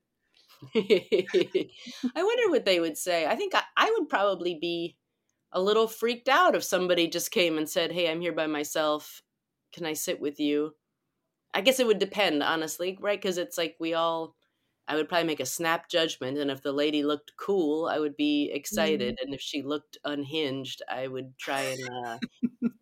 I 0.76 1.26
wonder 2.16 2.50
what 2.50 2.66
they 2.66 2.80
would 2.80 2.98
say. 2.98 3.26
I 3.26 3.36
think 3.36 3.56
I, 3.56 3.64
I 3.76 3.94
would 3.98 4.10
probably 4.10 4.58
be 4.60 4.96
a 5.54 5.62
little 5.62 5.88
freaked 5.88 6.30
out 6.30 6.56
if 6.56 6.64
somebody 6.64 7.08
just 7.08 7.32
came 7.32 7.58
and 7.58 7.70
said, 7.70 7.92
Hey, 7.92 8.10
I'm 8.12 8.22
here 8.22 8.34
by 8.34 8.48
myself. 8.48 9.22
Can 9.74 9.86
I 9.86 9.94
sit 9.94 10.20
with 10.22 10.40
you? 10.40 10.76
I 11.54 11.62
guess 11.62 11.80
it 11.80 11.88
would 11.88 12.00
depend, 12.00 12.44
honestly, 12.44 12.98
right? 13.02 13.20
Because 13.22 13.38
it's 13.38 13.58
like 13.58 13.76
we 13.80 13.94
all 13.94 14.36
I 14.88 14.96
would 14.96 15.10
probably 15.10 15.28
make 15.28 15.40
a 15.40 15.46
snap 15.46 15.90
judgment, 15.90 16.38
and 16.38 16.52
if 16.52 16.62
the 16.64 16.74
lady 16.74 17.04
looked 17.04 17.34
cool, 17.38 17.88
I 17.88 18.00
would 18.00 18.18
be 18.18 18.52
excited, 18.54 19.16
Mhm. 19.16 19.20
and 19.24 19.34
if 19.34 19.42
she 19.42 19.62
looked 19.64 19.98
unhinged, 20.06 20.82
I 20.90 21.08
would 21.08 21.38
try 21.40 21.64
and 21.64 21.90
uh, 21.90 22.20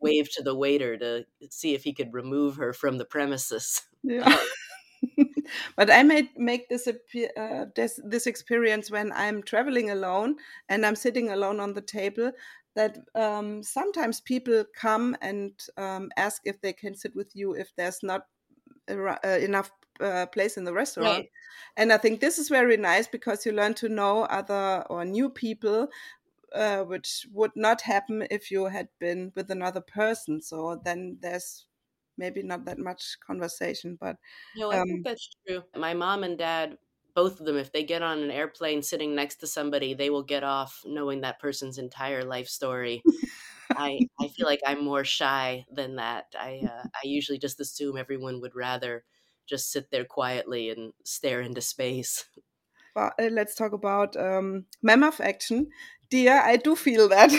wave 0.01 0.31
to 0.33 0.43
the 0.43 0.55
waiter 0.55 0.97
to 0.97 1.25
see 1.51 1.73
if 1.75 1.83
he 1.85 1.93
could 1.93 2.13
remove 2.13 2.57
her 2.57 2.73
from 2.73 2.97
the 2.99 3.05
premises. 3.05 3.81
Yeah. 4.03 4.35
but 5.75 5.89
I 5.91 6.03
made 6.03 6.29
make 6.37 6.69
this 6.69 6.87
uh, 6.87 7.65
this 7.75 7.99
this 8.03 8.27
experience 8.27 8.91
when 8.91 9.11
I'm 9.13 9.41
traveling 9.43 9.89
alone 9.89 10.35
and 10.69 10.85
I'm 10.85 10.95
sitting 10.95 11.29
alone 11.29 11.59
on 11.59 11.73
the 11.73 11.81
table. 11.81 12.31
That 12.75 12.99
um, 13.15 13.63
sometimes 13.63 14.21
people 14.21 14.63
come 14.75 15.17
and 15.21 15.59
um, 15.77 16.11
ask 16.15 16.41
if 16.45 16.61
they 16.61 16.73
can 16.73 16.95
sit 16.95 17.15
with 17.15 17.35
you 17.35 17.53
if 17.53 17.75
there's 17.75 18.01
not 18.01 18.27
uh, 18.89 19.17
enough 19.39 19.71
uh, 19.99 20.25
place 20.27 20.57
in 20.57 20.63
the 20.63 20.73
restaurant. 20.73 21.27
Right. 21.27 21.29
And 21.77 21.93
I 21.93 21.97
think 21.97 22.19
this 22.19 22.39
is 22.39 22.49
very 22.49 22.77
nice 22.77 23.07
because 23.07 23.45
you 23.45 23.51
learn 23.51 23.73
to 23.75 23.89
know 23.89 24.23
other 24.23 24.85
or 24.89 25.05
new 25.05 25.29
people, 25.29 25.89
uh, 26.53 26.83
which 26.83 27.27
would 27.31 27.51
not 27.55 27.81
happen 27.81 28.27
if 28.31 28.51
you 28.51 28.65
had 28.65 28.89
been 28.99 29.31
with 29.35 29.51
another 29.51 29.81
person. 29.81 30.41
So 30.41 30.81
then 30.83 31.17
there's 31.21 31.67
maybe 32.17 32.43
not 32.43 32.65
that 32.65 32.79
much 32.79 33.17
conversation, 33.25 33.97
but 33.99 34.17
No, 34.53 34.71
I 34.71 34.79
um, 34.79 34.85
think 34.87 35.03
that's 35.03 35.29
true. 35.47 35.63
My 35.75 35.93
mom 35.93 36.23
and 36.23 36.37
dad, 36.37 36.77
both 37.13 37.39
of 37.39 37.45
them, 37.45 37.57
if 37.57 37.71
they 37.71 37.83
get 37.83 38.01
on 38.01 38.19
an 38.19 38.31
airplane 38.31 38.81
sitting 38.81 39.15
next 39.15 39.37
to 39.37 39.47
somebody, 39.47 39.93
they 39.93 40.09
will 40.09 40.23
get 40.23 40.43
off 40.43 40.81
knowing 40.85 41.21
that 41.21 41.39
person's 41.39 41.77
entire 41.77 42.23
life 42.23 42.47
story. 42.47 43.01
I 43.75 43.99
I 44.19 44.27
feel 44.27 44.45
like 44.45 44.61
I'm 44.65 44.83
more 44.83 45.05
shy 45.05 45.65
than 45.71 45.95
that. 45.95 46.25
I 46.37 46.61
uh, 46.65 46.83
I 46.93 47.05
usually 47.05 47.39
just 47.39 47.59
assume 47.59 47.97
everyone 47.97 48.41
would 48.41 48.55
rather 48.55 49.03
just 49.47 49.71
sit 49.71 49.91
there 49.91 50.05
quietly 50.05 50.69
and 50.69 50.93
stare 51.03 51.41
into 51.41 51.61
space. 51.61 52.25
But 52.93 53.13
uh, 53.19 53.29
let's 53.31 53.55
talk 53.55 53.71
about 53.73 54.17
um, 54.17 54.65
Ma'am 54.81 55.03
of 55.03 55.21
Action. 55.21 55.69
Dear, 56.09 56.41
I 56.41 56.57
do 56.57 56.75
feel 56.75 57.07
that. 57.09 57.31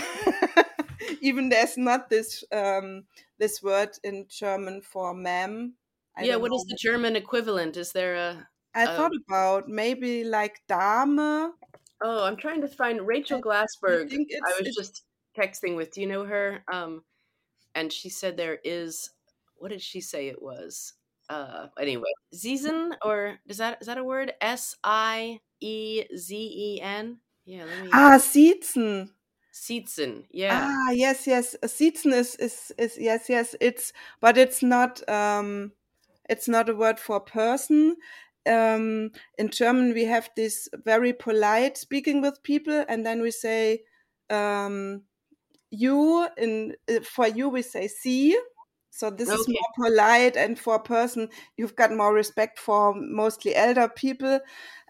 Even 1.21 1.51
there's 1.51 1.77
not 1.77 2.09
this 2.09 2.43
um, 2.53 3.05
this 3.39 3.63
word 3.63 3.91
in 4.03 4.27
German 4.29 4.81
for 4.81 5.15
mam. 5.15 5.75
I 6.17 6.25
yeah, 6.25 6.37
what 6.37 6.51
know. 6.51 6.57
is 6.57 6.65
the 6.65 6.77
German 6.81 7.17
equivalent? 7.17 7.77
Is 7.77 7.93
there 7.93 8.15
a 8.15 8.49
I 8.75 8.85
um, 8.85 8.97
thought 8.97 9.13
about 9.29 9.69
maybe 9.69 10.25
like 10.25 10.61
Dame. 10.69 11.19
Oh, 11.19 12.25
I'm 12.25 12.37
trying 12.37 12.61
to 12.63 12.69
find 12.69 13.07
Rachel 13.07 13.41
Glassberg. 13.41 14.09
think 14.09 14.29
I 14.33 14.49
was 14.59 14.69
it's 14.69 14.77
just 14.77 15.05
texting 15.39 15.77
with. 15.77 15.93
Do 15.93 16.01
you 16.01 16.07
know 16.07 16.25
her? 16.25 16.65
Um, 16.73 17.05
and 17.75 17.93
she 17.93 18.09
said 18.09 18.37
there 18.37 18.59
is. 18.65 19.11
What 19.57 19.71
did 19.71 19.83
she 19.83 20.01
say 20.01 20.29
it 20.29 20.43
was? 20.43 20.95
Uh, 21.29 21.69
anyway, 21.79 22.11
Zizen 22.35 22.93
or 23.05 23.39
is 23.47 23.59
that 23.59 23.79
is 23.81 23.87
that 23.87 23.99
a 23.99 24.05
word? 24.05 24.33
S 24.41 24.77
I 24.83 25.41
E 25.61 26.05
Z 26.17 26.35
E 26.37 26.81
N. 26.83 27.19
Yeah, 27.45 27.65
let 27.65 27.79
me. 27.79 27.91
ah 27.93 28.19
Siezen. 28.19 29.11
Sietzen. 29.53 30.25
Yeah. 30.31 30.67
Ah 30.67 30.91
yes 30.91 31.27
yes 31.27 31.55
Siezen 31.63 32.13
is, 32.13 32.35
is 32.37 32.73
is 32.79 32.99
yes 32.99 33.29
yes 33.29 33.55
it's 33.61 33.93
but 34.21 34.37
it's 34.37 34.63
not 34.63 35.07
um 35.09 35.73
it's 36.29 36.49
not 36.49 36.69
a 36.69 36.75
word 36.75 36.99
for 36.99 37.21
person. 37.21 37.97
Um, 38.47 39.11
in 39.39 39.51
German, 39.51 39.95
we 39.95 40.05
have 40.05 40.31
this 40.37 40.69
very 40.85 41.13
polite 41.13 41.77
speaking 41.77 42.21
with 42.21 42.43
people, 42.43 42.85
and 42.89 43.07
then 43.07 43.23
we 43.23 43.31
say 43.31 43.83
um, 44.31 45.03
you. 45.71 46.29
In 46.37 46.75
uh, 46.89 47.01
for 47.01 47.29
you, 47.29 47.49
we 47.49 47.63
say 47.63 47.89
sie. 47.89 48.37
So 48.91 49.09
this 49.09 49.31
is 49.31 49.49
more 49.49 49.89
polite, 49.89 50.37
and 50.37 50.59
for 50.59 50.75
a 50.75 50.83
person, 50.83 51.29
you've 51.57 51.77
got 51.77 51.93
more 51.93 52.13
respect 52.13 52.59
for 52.59 52.95
mostly 52.95 53.55
elder 53.57 53.89
people. 53.89 54.41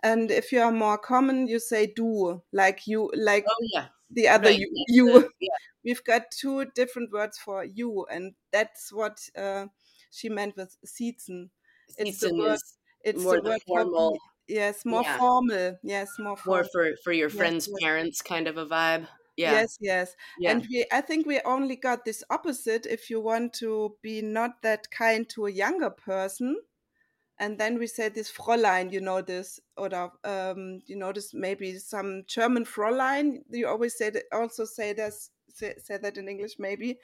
And 0.02 0.30
if 0.30 0.50
you 0.50 0.60
are 0.60 0.72
more 0.72 0.98
common, 0.98 1.46
you 1.46 1.60
say 1.60 1.86
du, 1.86 2.42
like 2.52 2.86
you, 2.88 3.12
like 3.14 3.44
Oh 3.48 3.68
yeah. 3.72 3.86
the 4.10 4.26
other 4.28 4.48
Right. 4.48 4.58
you. 4.58 4.84
you. 4.88 5.30
yeah. 5.40 5.48
We've 5.84 6.02
got 6.02 6.30
two 6.30 6.66
different 6.74 7.12
words 7.12 7.38
for 7.38 7.64
you, 7.64 8.04
and 8.10 8.34
that's 8.52 8.92
what 8.92 9.20
uh, 9.36 9.66
she 10.10 10.28
meant 10.28 10.56
with 10.56 10.76
Siezen. 10.84 11.50
It's 11.96 12.20
the 12.20 12.34
word. 12.34 12.58
It's 13.04 13.22
more 13.22 13.40
the 13.40 13.58
formal, 13.66 14.18
yes, 14.48 14.84
more 14.84 15.02
Yeah. 15.02 15.18
formal. 15.18 15.78
Yes, 15.82 16.18
more 16.18 16.36
more 16.44 16.64
formal. 16.64 16.68
for 16.72 16.96
for 17.04 17.12
your 17.12 17.30
friends' 17.30 17.68
yes. 17.68 17.76
parents 17.82 18.22
kind 18.22 18.46
of 18.48 18.56
a 18.56 18.66
vibe. 18.66 19.08
Yeah. 19.36 19.52
Yes, 19.52 19.78
yes. 19.80 20.16
Yeah. 20.38 20.50
And 20.52 20.66
we 20.70 20.84
I 20.92 21.00
think 21.00 21.26
we 21.26 21.40
only 21.44 21.76
got 21.76 22.04
this 22.04 22.22
opposite 22.30 22.86
if 22.86 23.10
you 23.10 23.20
want 23.20 23.54
to 23.54 23.96
be 24.02 24.22
not 24.22 24.62
that 24.62 24.90
kind 24.90 25.28
to 25.30 25.46
a 25.46 25.50
younger 25.50 25.90
person. 25.90 26.56
And 27.38 27.58
then 27.58 27.78
we 27.78 27.86
say 27.88 28.08
this 28.08 28.30
Fräulein, 28.30 28.92
you 28.92 29.00
know 29.00 29.22
this, 29.22 29.58
or 29.76 29.88
um, 30.24 30.80
you 30.86 30.96
know 30.96 31.12
this 31.12 31.34
maybe 31.34 31.78
some 31.78 32.24
German 32.26 32.64
Fräulein. 32.64 33.42
You 33.50 33.68
always 33.68 33.96
say 33.96 34.10
that, 34.10 34.24
also 34.32 34.64
say 34.64 34.92
this, 34.92 35.30
say, 35.48 35.74
say 35.78 35.96
that 35.98 36.16
in 36.18 36.28
English 36.28 36.58
maybe. 36.58 36.98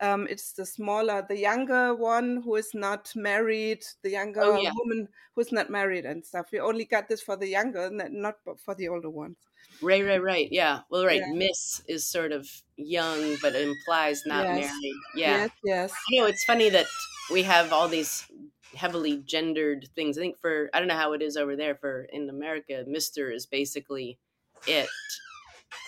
Um, 0.00 0.26
it's 0.30 0.52
the 0.52 0.64
smaller, 0.64 1.24
the 1.28 1.36
younger 1.36 1.94
one 1.94 2.40
who 2.42 2.56
is 2.56 2.72
not 2.74 3.12
married, 3.14 3.84
the 4.02 4.10
younger 4.10 4.40
Oh, 4.42 4.60
yeah. 4.60 4.72
woman 4.74 5.08
who's 5.34 5.52
not 5.52 5.68
married 5.70 6.06
and 6.06 6.24
stuff. 6.24 6.50
We 6.52 6.60
only 6.60 6.84
got 6.86 7.08
this 7.08 7.20
for 7.22 7.36
the 7.36 7.48
younger, 7.48 7.90
not 7.90 8.36
for 8.64 8.74
the 8.74 8.88
older 8.88 9.10
ones. 9.10 9.36
Right, 9.82 10.04
right, 10.04 10.22
right. 10.22 10.48
Yeah. 10.50 10.80
Well, 10.90 11.04
right. 11.06 11.20
Yeah. 11.20 11.32
Miss 11.32 11.82
is 11.88 12.06
sort 12.06 12.32
of 12.32 12.48
young, 12.76 13.36
but 13.40 13.54
implies 13.56 14.22
not 14.26 14.44
Yes. 14.44 14.58
married. 14.60 14.94
Yeah. 15.14 15.36
Yes, 15.36 15.50
yes. 15.64 15.92
You 16.08 16.20
know, 16.20 16.26
it's 16.26 16.44
funny 16.44 16.68
that 16.70 16.86
we 17.30 17.42
have 17.44 17.72
all 17.72 17.88
these 17.88 18.26
heavily 18.74 19.18
gendered 19.18 19.88
things. 19.94 20.18
I 20.18 20.20
think 20.22 20.38
for 20.38 20.70
I 20.74 20.78
don't 20.78 20.88
know 20.88 20.96
how 20.96 21.12
it 21.12 21.22
is 21.22 21.36
over 21.36 21.56
there. 21.56 21.74
For 21.74 22.02
in 22.04 22.28
America, 22.28 22.84
Mister 22.86 23.30
is 23.30 23.46
basically 23.46 24.18
it 24.66 24.88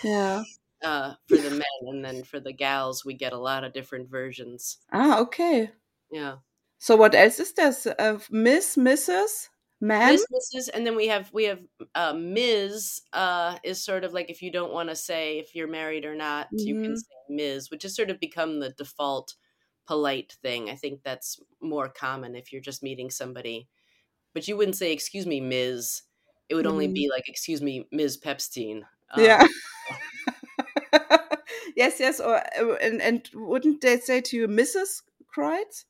Yeah. 0.03 0.43
Uh, 0.83 1.15
for 1.27 1.37
the 1.41 1.51
men, 1.51 1.61
and 1.87 2.03
then 2.05 2.23
for 2.23 2.39
the 2.39 2.53
gals, 2.53 3.05
we 3.05 3.13
get 3.15 3.33
a 3.33 3.37
lot 3.39 3.63
of 3.63 3.73
different 3.73 4.09
versions. 4.09 4.77
Ah, 4.93 5.19
okay. 5.19 5.73
Yeah. 6.11 6.37
So 6.77 6.95
what 6.95 7.15
else 7.15 7.39
is 7.39 7.53
there? 7.53 7.73
Uh, 7.99 8.19
Miss, 8.29 8.75
Mrs., 8.77 9.49
Man? 9.81 10.11
Miss, 10.11 10.25
Mrs., 10.31 10.69
and 10.73 10.85
then 10.85 10.95
we 10.95 11.07
have 11.07 11.31
we 11.33 11.45
have 11.45 11.61
uh, 11.95 12.13
Ms. 12.13 13.01
Uh, 13.13 13.57
is 13.63 13.83
sort 13.83 14.03
of 14.03 14.13
like 14.13 14.29
if 14.29 14.41
you 14.41 14.51
don't 14.51 14.73
want 14.73 14.89
to 14.89 14.95
say 14.95 15.39
if 15.39 15.55
you're 15.55 15.67
married 15.67 16.05
or 16.05 16.15
not, 16.15 16.49
you 16.65 16.75
can 16.75 16.95
Mhm. 16.95 16.97
say 16.97 17.15
Ms., 17.29 17.71
which 17.71 17.83
has 17.83 17.95
sort 17.95 18.09
of 18.09 18.19
become 18.19 18.59
the 18.59 18.71
default 18.71 19.35
polite 19.85 20.33
thing. 20.41 20.69
I 20.69 20.75
think 20.75 21.03
that's 21.03 21.39
more 21.61 21.89
common 21.89 22.35
if 22.35 22.51
you're 22.51 22.61
just 22.61 22.83
meeting 22.83 23.09
somebody, 23.11 23.69
but 24.33 24.47
you 24.47 24.57
wouldn't 24.57 24.77
say 24.77 24.93
"Excuse 24.93 25.27
me, 25.27 25.41
Ms." 25.41 26.03
It 26.49 26.55
would 26.55 26.67
only 26.67 26.87
Mhm. 26.87 26.93
be 26.93 27.09
like 27.11 27.29
"Excuse 27.29 27.61
me, 27.61 27.87
Ms. 27.91 28.17
Pepstein." 28.17 28.85
Um, 29.11 29.39
Yeah. 29.39 29.47
Yes, 31.75 31.99
yes. 31.99 32.19
Or 32.19 32.35
uh, 32.35 32.75
and 32.81 33.01
and 33.01 33.29
wouldn't 33.33 33.81
they 33.81 33.99
say 33.99 34.21
to 34.21 34.37
you, 34.37 34.47
Mrs. 34.47 35.01
Kreutz? 35.35 35.85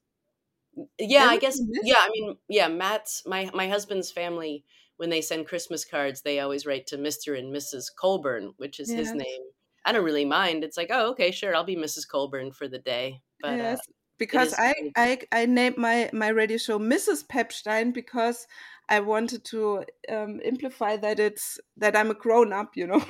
yeah 0.99 1.25
i 1.25 1.37
guess 1.37 1.59
yeah 1.83 1.97
i 1.99 2.09
mean 2.11 2.35
yeah 2.49 2.67
matt's 2.67 3.23
my 3.25 3.49
my 3.53 3.67
husband's 3.67 4.11
family 4.11 4.63
when 4.97 5.09
they 5.09 5.21
send 5.21 5.47
christmas 5.47 5.85
cards 5.85 6.21
they 6.21 6.39
always 6.39 6.65
write 6.65 6.87
to 6.87 6.97
mr 6.97 7.37
and 7.37 7.53
mrs 7.53 7.85
colburn 7.99 8.53
which 8.57 8.79
is 8.79 8.91
his 8.91 9.13
name 9.13 9.41
i 9.85 9.91
don't 9.91 10.03
really 10.03 10.25
mind 10.25 10.63
it's 10.63 10.77
like 10.77 10.89
oh 10.91 11.11
okay 11.11 11.31
sure 11.31 11.55
i'll 11.55 11.63
be 11.63 11.75
mrs 11.75 12.07
colburn 12.07 12.51
for 12.51 12.67
the 12.67 12.79
day 12.79 13.21
but 13.41 13.57
yes. 13.57 13.77
uh, 13.77 13.91
Because 14.17 14.53
I. 14.57 14.73
I 14.95 15.19
I 15.31 15.45
named 15.45 15.77
my 15.77 16.09
my 16.13 16.29
radio 16.29 16.57
show 16.57 16.79
Mrs. 16.79 17.27
Pepstein 17.27 17.91
because 17.91 18.47
I 18.87 18.99
wanted 19.01 19.43
to 19.45 19.83
um, 20.07 20.39
amplify 20.45 20.97
that 20.97 21.19
it's 21.19 21.59
that 21.77 21.95
I'm 21.95 22.11
a 22.11 22.13
grown 22.13 22.53
up, 22.53 22.77
you 22.77 22.87
know. 22.87 23.03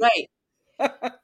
right 0.00 0.28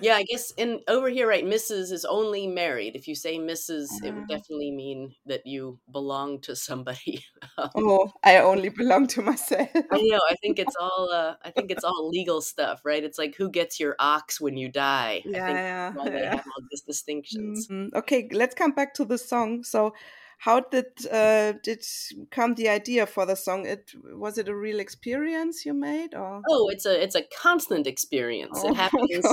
yeah 0.00 0.14
i 0.14 0.22
guess 0.24 0.50
in 0.52 0.80
over 0.88 1.08
here 1.08 1.28
right 1.28 1.44
mrs 1.44 1.92
is 1.92 2.04
only 2.04 2.46
married 2.46 2.96
if 2.96 3.06
you 3.08 3.14
say 3.14 3.38
mrs 3.38 3.98
it 4.02 4.14
would 4.14 4.26
Ah. 4.26 4.28
definitely 4.28 4.70
mean 4.70 5.14
that 5.26 5.46
you 5.46 5.78
belong 5.90 6.40
to 6.40 6.56
somebody 6.56 7.24
Um, 7.76 7.84
oh, 7.86 8.12
I 8.22 8.38
only 8.38 8.68
belong 8.68 9.06
to 9.08 9.22
myself. 9.22 9.68
I 9.92 9.98
know. 10.02 10.18
I 10.28 10.34
think 10.36 10.58
it's 10.58 10.74
all. 10.80 11.10
Uh, 11.12 11.36
I 11.42 11.50
think 11.50 11.70
it's 11.70 11.84
all 11.84 12.08
legal 12.08 12.40
stuff, 12.40 12.80
right? 12.84 13.04
It's 13.04 13.18
like 13.18 13.36
who 13.36 13.50
gets 13.50 13.78
your 13.78 13.94
ox 13.98 14.40
when 14.40 14.56
you 14.56 14.68
die. 14.68 15.24
I 15.34 15.38
Yeah, 15.38 15.46
think 15.46 15.62
yeah, 15.62 15.92
why 15.92 16.10
they 16.10 16.22
yeah. 16.22 16.30
have 16.30 16.44
all 16.46 16.62
these 16.70 16.82
distinctions. 16.82 17.68
Mhm. 17.70 17.94
Okay, 17.94 18.28
let's 18.32 18.54
come 18.54 18.72
back 18.72 18.94
to 18.94 19.04
the 19.04 19.18
song. 19.18 19.62
So, 19.64 19.94
how 20.38 20.60
did 20.60 20.86
uh, 21.10 21.52
did 21.62 21.84
come 22.30 22.54
the 22.54 22.68
idea 22.68 23.06
for 23.06 23.26
the 23.26 23.36
song? 23.36 23.66
It 23.66 23.92
was 24.04 24.38
it 24.38 24.48
a 24.48 24.54
real 24.56 24.80
experience 24.80 25.64
you 25.66 25.74
made, 25.74 26.14
or 26.14 26.42
Oh, 26.48 26.68
it's 26.70 26.86
a 26.86 27.02
it's 27.02 27.14
a 27.14 27.22
constant 27.22 27.86
experience. 27.86 28.62
oh, 28.62 28.68
It 28.72 28.76
happens. 28.76 29.26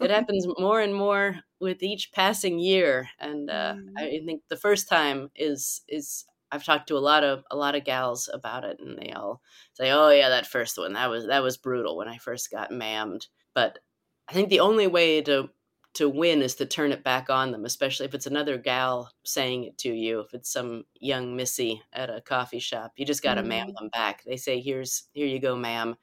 It 0.00 0.10
happens 0.10 0.46
more 0.58 0.80
and 0.80 0.94
more 0.94 1.40
with 1.60 1.82
each 1.82 2.12
passing 2.12 2.58
year, 2.58 3.08
and 3.18 3.50
uh, 3.50 3.74
Mm. 3.74 3.92
I 3.98 4.24
think 4.24 4.42
the 4.48 4.56
first 4.56 4.88
time 4.88 5.30
is 5.34 5.82
is 5.88 6.24
I've 6.52 6.64
talked 6.64 6.88
to 6.88 6.96
a 6.96 7.00
lot 7.00 7.24
of 7.24 7.44
a 7.50 7.56
lot 7.56 7.74
of 7.74 7.84
gals 7.84 8.28
about 8.32 8.64
it, 8.64 8.78
and 8.80 8.98
they 8.98 9.12
all 9.12 9.42
say, 9.74 9.90
"Oh 9.90 10.10
yeah, 10.10 10.28
that 10.30 10.46
first 10.46 10.78
one 10.78 10.92
that 10.94 11.10
was 11.10 11.26
that 11.26 11.42
was 11.42 11.56
brutal 11.56 11.96
when 11.96 12.08
I 12.08 12.18
first 12.18 12.50
got 12.50 12.70
mammed." 12.70 13.26
But 13.54 13.80
I 14.28 14.32
think 14.32 14.48
the 14.50 14.60
only 14.60 14.86
way 14.86 15.20
to 15.22 15.50
to 15.94 16.08
win 16.08 16.42
is 16.42 16.54
to 16.56 16.66
turn 16.66 16.92
it 16.92 17.02
back 17.02 17.28
on 17.30 17.50
them, 17.50 17.64
especially 17.64 18.06
if 18.06 18.14
it's 18.14 18.26
another 18.26 18.56
gal 18.58 19.10
saying 19.24 19.64
it 19.64 19.78
to 19.78 19.92
you. 19.92 20.20
If 20.20 20.32
it's 20.34 20.52
some 20.52 20.84
young 21.00 21.34
missy 21.36 21.82
at 21.92 22.10
a 22.10 22.20
coffee 22.20 22.60
shop, 22.60 22.92
you 22.96 23.04
just 23.06 23.22
got 23.22 23.34
to 23.34 23.42
mm. 23.42 23.48
ma'am 23.48 23.72
them 23.76 23.88
back. 23.90 24.22
They 24.24 24.36
say, 24.36 24.60
"Here's 24.60 25.04
here 25.12 25.26
you 25.26 25.40
go, 25.40 25.56
ma'am," 25.56 25.96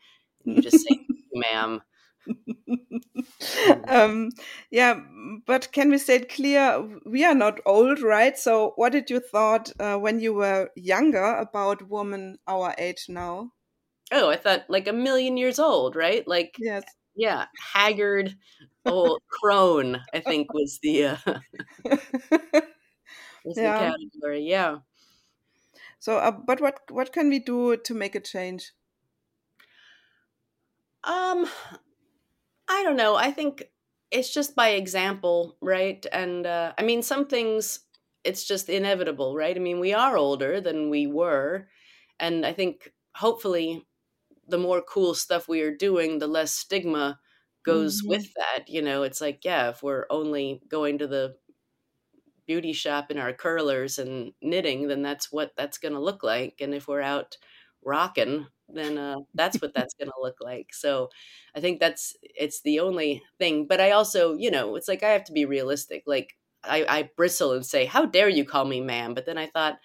and 0.46 0.56
you 0.56 0.62
just 0.62 0.80
say, 0.88 1.00
"Ma'am." 1.34 1.82
um, 3.88 4.32
yeah, 4.72 5.00
but 5.46 5.72
can 5.72 5.90
we 5.90 5.98
say 5.98 6.18
it 6.18 6.30
clear? 6.30 6.88
We 7.06 7.24
are 7.24 7.36
not 7.36 7.60
old, 7.66 8.02
right? 8.02 8.38
So, 8.38 8.74
what 8.76 8.92
did 8.92 9.10
you 9.10 9.20
thought 9.20 9.72
uh, 9.80 9.98
when 9.98 10.20
you 10.20 10.34
were 10.34 10.70
younger 10.76 11.24
about 11.24 11.90
women 11.90 12.38
our 12.48 12.74
age 12.78 13.06
now? 13.10 13.52
Oh, 14.12 14.30
I 14.30 14.38
thought 14.38 14.66
like 14.70 14.88
a 14.88 14.94
million 14.94 15.38
years 15.38 15.60
old, 15.60 15.96
right? 15.96 16.28
Like, 16.28 16.56
yes, 16.60 16.84
yeah, 17.16 17.46
haggard 17.74 18.36
old 18.86 19.22
crone. 19.30 20.02
I 20.14 20.20
think 20.20 20.54
was 20.54 20.80
the 20.82 21.06
uh, 21.06 21.18
was 23.44 23.58
yeah. 23.58 23.74
the 23.74 23.98
category. 23.98 24.44
Yeah. 24.44 24.78
So, 26.00 26.18
uh, 26.18 26.32
but 26.32 26.62
what 26.62 26.80
what 26.90 27.12
can 27.12 27.30
we 27.30 27.40
do 27.40 27.78
to 27.78 27.94
make 27.94 28.16
a 28.16 28.20
change? 28.20 28.74
Um, 31.04 31.48
I 32.68 32.84
don't 32.84 32.98
know. 32.98 33.16
I 33.16 33.32
think 33.32 33.64
it's 34.12 34.34
just 34.34 34.56
by 34.56 34.70
example, 34.70 35.58
right? 35.62 36.06
And 36.12 36.46
uh, 36.46 36.74
I 36.78 36.84
mean, 36.84 37.02
some 37.02 37.28
things 37.28 37.80
it's 38.24 38.46
just 38.46 38.70
inevitable, 38.70 39.36
right? 39.36 39.56
I 39.56 39.60
mean, 39.60 39.80
we 39.80 39.94
are 39.94 40.18
older 40.18 40.60
than 40.60 40.90
we 40.90 41.06
were, 41.06 41.68
and 42.20 42.46
I 42.46 42.54
think 42.54 42.92
hopefully 43.16 43.86
the 44.48 44.58
more 44.58 44.82
cool 44.82 45.14
stuff 45.14 45.48
we 45.48 45.62
are 45.62 45.76
doing, 45.76 46.20
the 46.20 46.28
less 46.28 46.52
stigma 46.54 47.20
goes 47.64 48.02
mm-hmm. 48.02 48.10
with 48.10 48.34
that. 48.36 48.68
You 48.68 48.82
know, 48.82 49.04
it's 49.04 49.22
like, 49.22 49.46
yeah, 49.46 49.70
if 49.70 49.84
we're 49.84 50.06
only 50.10 50.62
going 50.68 50.98
to 51.00 51.08
the 51.08 51.36
beauty 52.48 52.74
shop 52.74 53.12
in 53.12 53.18
our 53.18 53.34
curlers 53.34 54.00
and 54.00 54.32
knitting, 54.42 54.88
then 54.88 55.02
that's 55.02 55.32
what 55.32 55.52
that's 55.56 55.78
going 55.78 55.94
to 55.94 56.00
look 56.00 56.24
like. 56.24 56.56
And 56.62 56.74
if 56.74 56.88
we're 56.88 57.02
out 57.02 57.38
rocking, 57.84 58.48
then 58.68 58.98
uh, 58.98 59.18
that's 59.34 59.62
what 59.62 59.74
that's 59.74 59.94
going 59.94 60.10
to 60.10 60.22
look 60.22 60.38
like. 60.42 60.74
So 60.74 61.10
I 61.56 61.60
think 61.60 61.80
that's 61.80 62.16
it's 62.22 62.62
the 62.62 62.80
only 62.80 63.22
thing. 63.38 63.68
But 63.68 63.82
I 63.82 63.92
also, 63.92 64.36
you 64.36 64.52
know, 64.52 64.76
it's 64.76 64.88
like 64.88 65.04
I 65.04 65.10
have 65.10 65.24
to 65.26 65.34
be 65.34 65.46
realistic. 65.46 66.04
Like 66.06 66.36
I, 66.64 66.86
I 66.88 67.10
bristle 67.16 67.54
and 67.54 67.66
say, 67.66 67.86
"How 67.86 68.06
dare 68.06 68.30
you 68.30 68.46
call 68.46 68.66
me 68.66 68.82
ma'am?" 68.82 69.14
But 69.14 69.26
then 69.26 69.38
I 69.38 69.48
thought, 69.48 69.78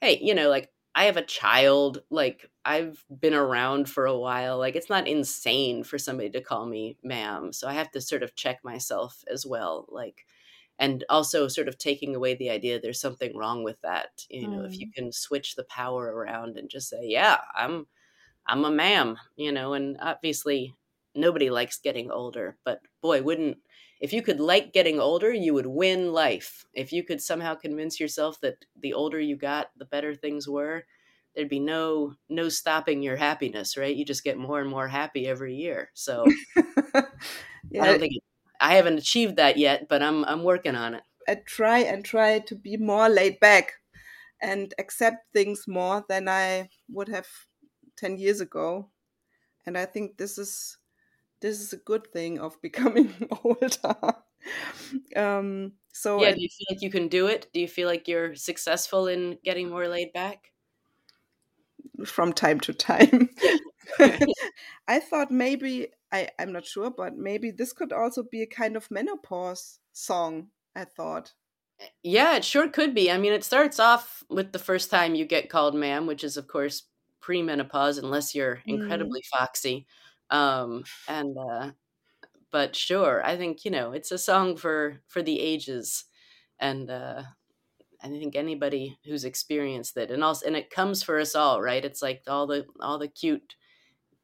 hey, 0.00 0.18
you 0.22 0.34
know, 0.34 0.48
like 0.48 0.70
I 0.94 1.04
have 1.04 1.16
a 1.16 1.22
child. 1.22 2.02
Like 2.10 2.50
I've 2.64 3.04
been 3.20 3.34
around 3.34 3.88
for 3.88 4.06
a 4.06 4.18
while. 4.18 4.58
Like 4.58 4.76
it's 4.76 4.90
not 4.90 5.08
insane 5.08 5.84
for 5.84 5.98
somebody 5.98 6.30
to 6.30 6.40
call 6.40 6.66
me 6.66 6.96
ma'am. 7.02 7.52
So 7.52 7.68
I 7.68 7.74
have 7.74 7.90
to 7.92 8.00
sort 8.00 8.22
of 8.22 8.34
check 8.34 8.60
myself 8.64 9.22
as 9.30 9.46
well. 9.46 9.86
Like 9.90 10.24
and 10.78 11.04
also 11.08 11.48
sort 11.48 11.68
of 11.68 11.78
taking 11.78 12.16
away 12.16 12.34
the 12.34 12.50
idea 12.50 12.80
there's 12.80 13.00
something 13.00 13.36
wrong 13.36 13.62
with 13.62 13.80
that. 13.82 14.24
You 14.30 14.48
know, 14.48 14.60
mm. 14.60 14.66
if 14.66 14.78
you 14.78 14.88
mm. 14.88 14.94
can 14.94 15.12
switch 15.12 15.54
the 15.54 15.64
power 15.64 16.12
around 16.14 16.56
and 16.56 16.70
just 16.70 16.88
say, 16.88 17.02
"Yeah, 17.04 17.38
I'm 17.54 17.86
I'm 18.46 18.64
a 18.64 18.70
ma'am," 18.70 19.18
you 19.36 19.52
know, 19.52 19.74
and 19.74 19.96
obviously 20.00 20.74
nobody 21.14 21.50
likes 21.50 21.78
getting 21.78 22.10
older, 22.10 22.56
but 22.64 22.80
boy, 23.02 23.22
wouldn't 23.22 23.58
if 24.00 24.12
you 24.12 24.20
could 24.22 24.40
like 24.40 24.72
getting 24.72 24.98
older, 24.98 25.32
you 25.32 25.54
would 25.54 25.66
win 25.66 26.12
life. 26.12 26.64
If 26.74 26.92
you 26.92 27.04
could 27.04 27.22
somehow 27.22 27.54
convince 27.54 28.00
yourself 28.00 28.40
that 28.40 28.64
the 28.80 28.94
older 28.94 29.20
you 29.20 29.36
got, 29.36 29.70
the 29.76 29.84
better 29.84 30.12
things 30.14 30.48
were, 30.48 30.84
there'd 31.34 31.48
be 31.48 31.60
no 31.60 32.14
no 32.28 32.48
stopping 32.48 33.02
your 33.02 33.16
happiness, 33.16 33.76
right? 33.76 33.94
You 33.94 34.04
just 34.04 34.24
get 34.24 34.36
more 34.38 34.60
and 34.60 34.68
more 34.68 34.88
happy 34.88 35.26
every 35.26 35.54
year. 35.54 35.90
So 35.94 36.24
yeah. 37.70 37.82
I 37.82 37.86
don't 37.86 38.00
think 38.00 38.16
it, 38.16 38.22
I 38.60 38.74
haven't 38.74 38.98
achieved 38.98 39.36
that 39.36 39.56
yet, 39.56 39.88
but 39.88 40.02
I'm 40.02 40.24
I'm 40.24 40.42
working 40.42 40.74
on 40.74 40.94
it. 40.94 41.02
I 41.28 41.36
try 41.46 41.78
and 41.78 42.04
try 42.04 42.40
to 42.40 42.54
be 42.56 42.76
more 42.76 43.08
laid 43.08 43.38
back 43.40 43.74
and 44.42 44.74
accept 44.78 45.32
things 45.32 45.66
more 45.68 46.04
than 46.08 46.28
I 46.28 46.70
would 46.88 47.08
have 47.08 47.28
10 47.96 48.18
years 48.18 48.40
ago. 48.40 48.90
And 49.66 49.78
I 49.78 49.86
think 49.86 50.16
this 50.16 50.38
is 50.38 50.78
this 51.40 51.60
is 51.60 51.72
a 51.72 51.76
good 51.76 52.06
thing 52.12 52.38
of 52.38 52.60
becoming 52.62 53.12
older. 53.44 54.14
um, 55.16 55.72
so 55.92 56.22
yeah, 56.22 56.32
do 56.32 56.40
you 56.40 56.48
feel 56.48 56.66
like 56.70 56.82
you 56.82 56.90
can 56.90 57.08
do 57.08 57.26
it? 57.26 57.48
Do 57.52 57.60
you 57.60 57.68
feel 57.68 57.88
like 57.88 58.08
you're 58.08 58.34
successful 58.34 59.06
in 59.06 59.38
getting 59.44 59.68
more 59.68 59.88
laid 59.88 60.12
back? 60.12 60.52
From 62.04 62.32
time 62.32 62.58
to 62.60 62.72
time. 62.72 63.28
I 64.88 65.00
thought 65.00 65.30
maybe 65.30 65.88
I, 66.10 66.28
I'm 66.38 66.52
not 66.52 66.66
sure, 66.66 66.90
but 66.90 67.16
maybe 67.16 67.50
this 67.50 67.72
could 67.72 67.92
also 67.92 68.22
be 68.22 68.42
a 68.42 68.46
kind 68.46 68.76
of 68.76 68.90
menopause 68.90 69.78
song. 69.92 70.48
I 70.74 70.84
thought. 70.84 71.32
Yeah, 72.02 72.36
it 72.36 72.44
sure 72.44 72.68
could 72.68 72.94
be. 72.94 73.10
I 73.10 73.18
mean, 73.18 73.32
it 73.32 73.44
starts 73.44 73.80
off 73.80 74.22
with 74.30 74.52
the 74.52 74.58
first 74.58 74.90
time 74.90 75.14
you 75.14 75.24
get 75.24 75.50
called 75.50 75.74
ma'am, 75.74 76.06
which 76.06 76.24
is, 76.24 76.36
of 76.36 76.46
course, 76.46 76.84
premenopause, 77.22 78.02
unless 78.02 78.34
you're 78.34 78.56
mm. 78.56 78.62
incredibly 78.66 79.20
mm. 79.20 79.38
foxy. 79.38 79.86
Um, 80.30 80.84
and 81.08 81.36
uh, 81.38 81.70
but 82.50 82.76
sure, 82.76 83.24
I 83.24 83.36
think 83.36 83.64
you 83.64 83.70
know 83.70 83.92
it's 83.92 84.12
a 84.12 84.18
song 84.18 84.56
for 84.56 85.00
for 85.08 85.22
the 85.22 85.40
ages, 85.40 86.04
and 86.60 86.90
uh, 86.90 87.22
I 88.02 88.08
think 88.08 88.36
anybody 88.36 88.98
who's 89.04 89.24
experienced 89.24 89.96
it, 89.96 90.10
and 90.10 90.24
also 90.24 90.46
and 90.46 90.56
it 90.56 90.70
comes 90.70 91.02
for 91.02 91.18
us 91.20 91.34
all, 91.34 91.62
right? 91.62 91.84
It's 91.84 92.02
like 92.02 92.22
all 92.26 92.46
the 92.46 92.66
all 92.80 92.98
the 92.98 93.08
cute 93.08 93.56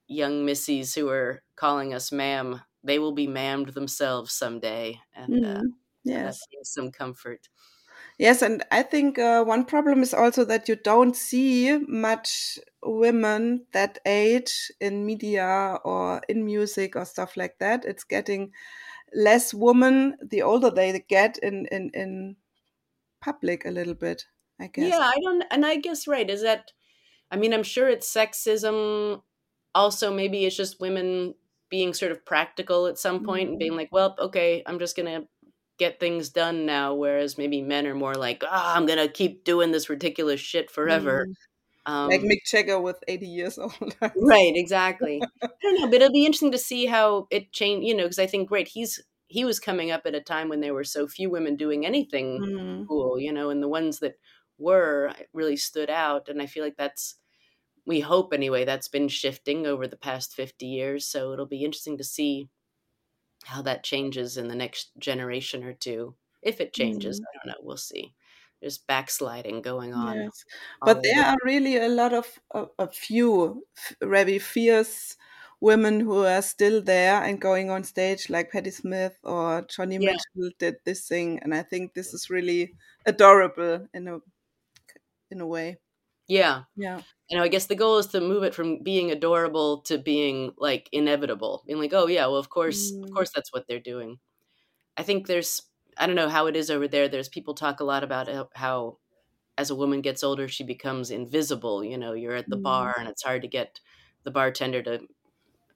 young 0.07 0.45
missies 0.45 0.95
who 0.95 1.09
are 1.09 1.43
calling 1.57 1.95
us 1.95 2.13
ma'am. 2.13 2.63
They 2.85 2.99
will 2.99 3.13
be 3.13 3.27
ma'amed 3.27 3.75
themselves 3.75 4.33
someday, 4.33 5.01
and 5.15 5.35
mm, 5.35 5.59
uh, 5.59 5.63
yes, 6.05 6.41
some 6.63 6.91
comfort. 6.93 7.49
Yes, 8.19 8.43
and 8.43 8.65
I 8.73 8.83
think 8.83 9.17
uh, 9.17 9.45
one 9.45 9.65
problem 9.65 10.03
is 10.03 10.13
also 10.13 10.45
that 10.47 10.69
you 10.69 10.75
don't 10.75 11.15
see 11.15 11.79
much 11.87 12.59
women 12.83 13.67
that 13.73 14.01
age 14.05 14.73
in 14.81 15.07
media 15.07 15.79
or 15.85 16.21
in 16.29 16.45
music 16.45 16.97
or 16.97 17.05
stuff 17.05 17.37
like 17.37 17.59
that. 17.61 17.85
It's 17.85 18.03
getting 18.03 18.51
less 19.15 19.55
women 19.55 20.17
the 20.21 20.43
older 20.43 20.71
they 20.71 21.05
get 21.09 21.39
in 21.39 21.67
in 21.71 21.91
in 21.95 22.37
public 23.21 23.65
a 23.65 23.71
little 23.71 23.95
bit. 23.95 24.27
I 24.61 24.67
guess. 24.67 24.91
Yeah, 24.91 24.99
I 24.99 25.15
don't, 25.23 25.45
and 25.53 25.65
I 25.65 25.77
guess 25.77 26.09
right 26.09 26.29
is 26.29 26.43
that. 26.43 26.73
I 27.31 27.37
mean, 27.37 27.55
I'm 27.55 27.63
sure 27.63 27.89
it's 27.89 28.13
sexism. 28.13 29.23
Also, 29.75 30.13
maybe 30.13 30.45
it's 30.45 30.57
just 30.57 30.81
women 30.81 31.35
being 31.71 31.95
sort 31.95 32.11
of 32.11 32.25
practical 32.25 32.87
at 32.87 32.99
some 32.99 33.25
point 33.25 33.45
mm-hmm. 33.45 33.51
and 33.51 33.59
being 33.59 33.77
like, 33.77 33.91
well, 33.93 34.17
okay, 34.19 34.65
I'm 34.67 34.81
just 34.81 34.97
gonna 34.97 35.23
get 35.79 36.01
things 36.01 36.29
done 36.29 36.67
now 36.67 36.95
whereas 36.95 37.39
maybe 37.39 37.63
men 37.63 37.87
are 37.87 37.95
more 37.95 38.15
like 38.15 38.43
oh, 38.45 38.49
i'm 38.75 38.87
gonna 38.87 39.09
keep 39.09 39.45
doing 39.45 39.73
this 39.73 39.89
ridiculous 39.89 40.41
shit 40.41 40.71
forever 40.71 41.27
mm. 41.27 41.93
um, 41.93 42.09
like 42.09 42.21
mick 42.23 42.45
jagger 42.45 42.81
with 42.81 43.03
80 43.07 43.27
years 43.27 43.59
old 43.59 43.73
right 44.17 44.53
exactly 44.55 45.23
i 45.43 45.49
don't 45.63 45.81
know 45.81 45.87
but 45.87 45.97
it'll 45.97 46.13
be 46.13 46.27
interesting 46.27 46.53
to 46.53 46.59
see 46.59 46.87
how 46.87 47.27
it 47.31 47.53
changed 47.53 47.87
you 47.87 47.97
know 47.97 48.05
because 48.05 48.19
i 48.19 48.27
think 48.27 48.49
great 48.49 48.69
he's 48.69 49.03
he 49.29 49.45
was 49.45 49.61
coming 49.61 49.91
up 49.91 50.03
at 50.07 50.15
a 50.15 50.21
time 50.21 50.49
when 50.49 50.61
there 50.61 50.75
were 50.75 50.85
so 50.85 51.07
few 51.07 51.31
women 51.31 51.55
doing 51.55 51.87
anything 51.87 52.41
mm. 52.41 52.89
cool 52.89 53.19
you 53.19 53.33
know 53.33 53.51
and 53.51 53.63
the 53.63 53.69
ones 53.69 54.01
that 54.01 54.15
were 54.59 55.13
really 55.33 55.57
stood 55.57 55.89
out 55.89 56.29
and 56.29 56.43
i 56.43 56.47
feel 56.47 56.65
like 56.65 56.77
that's 56.77 57.15
we 57.87 58.01
hope 58.01 58.33
anyway 58.33 58.65
that's 58.65 58.89
been 58.89 59.09
shifting 59.09 59.67
over 59.67 59.87
the 59.87 59.97
past 59.97 60.35
50 60.35 60.67
years 60.67 61.07
so 61.07 61.33
it'll 61.33 61.47
be 61.47 61.65
interesting 61.65 61.97
to 61.97 62.05
see 62.05 62.49
how 63.45 63.63
that 63.63 63.85
changes 63.85 64.37
in 64.37 64.49
the 64.49 64.55
next 64.55 64.91
generation 64.99 65.65
or 65.65 65.73
two. 65.73 66.15
If 66.43 66.61
it 66.61 66.73
changes, 66.73 67.21
mm. 67.21 67.25
I 67.25 67.37
don't 67.37 67.47
know. 67.53 67.67
We'll 67.67 67.77
see. 67.77 68.15
There's 68.61 68.79
backsliding 68.79 69.63
going 69.63 69.95
on. 69.95 70.17
Yes. 70.17 70.45
But 70.83 71.03
there 71.03 71.25
are 71.25 71.37
really 71.45 71.77
a 71.77 71.89
lot 71.89 72.13
of 72.13 72.27
a, 72.53 72.67
a 72.79 72.89
few 72.89 73.65
very 74.03 74.39
fierce 74.39 75.17
women 75.61 76.01
who 76.01 76.25
are 76.25 76.43
still 76.43 76.83
there 76.83 77.23
and 77.23 77.41
going 77.41 77.71
on 77.71 77.85
stage, 77.85 78.31
like 78.31 78.51
Patti 78.51 78.71
Smith 78.71 79.17
or 79.23 79.63
Joni 79.63 80.01
yeah. 80.01 80.13
Mitchell 80.13 80.51
did 80.59 80.77
this 80.85 81.07
thing, 81.07 81.39
and 81.43 81.55
I 81.55 81.63
think 81.63 81.95
this 81.95 82.15
is 82.15 82.31
really 82.31 82.75
adorable 83.07 83.87
in 83.95 84.09
a 84.09 84.19
in 85.31 85.41
a 85.41 85.47
way. 85.47 85.79
Yeah. 86.27 86.63
Yeah. 86.77 87.03
And 87.31 87.41
I 87.41 87.49
guess 87.49 87.67
the 87.67 87.75
goal 87.75 87.99
is 87.99 88.07
to 88.09 88.21
move 88.21 88.43
it 88.43 88.55
from 88.55 88.83
being 88.83 89.11
adorable 89.11 89.83
to 89.83 89.99
being 89.99 90.53
like 90.57 90.89
inevitable. 90.93 91.63
Being 91.67 91.79
like, 91.79 91.93
oh 91.93 92.07
yeah, 92.07 92.27
well 92.27 92.37
of 92.37 92.49
course, 92.49 92.93
mm. 92.93 93.05
of 93.05 93.11
course 93.11 93.31
that's 93.35 93.53
what 93.53 93.67
they're 93.67 93.81
doing. 93.81 94.19
I 94.97 95.03
think 95.03 95.27
there's 95.27 95.63
I 95.99 96.07
don't 96.07 96.17
know 96.17 96.29
how 96.29 96.47
it 96.47 96.57
is 96.57 96.71
over 96.71 96.89
there. 96.89 97.09
There's 97.09 97.29
people 97.29 97.55
talk 97.55 97.81
a 97.81 97.85
lot 97.85 98.05
about 98.05 98.29
how 98.55 98.99
as 99.59 99.71
a 99.71 99.75
woman 99.75 100.01
gets 100.01 100.23
older 100.23 100.47
she 100.49 100.63
becomes 100.63 101.11
invisible, 101.11 101.85
you 101.85 101.99
know, 101.99 102.13
you're 102.13 102.37
at 102.37 102.49
the 102.49 102.57
mm. 102.57 102.63
bar 102.63 102.95
and 102.99 103.09
it's 103.09 103.25
hard 103.25 103.43
to 103.43 103.49
get 103.49 103.81
the 104.23 104.31
bartender 104.31 104.83
to 104.83 105.01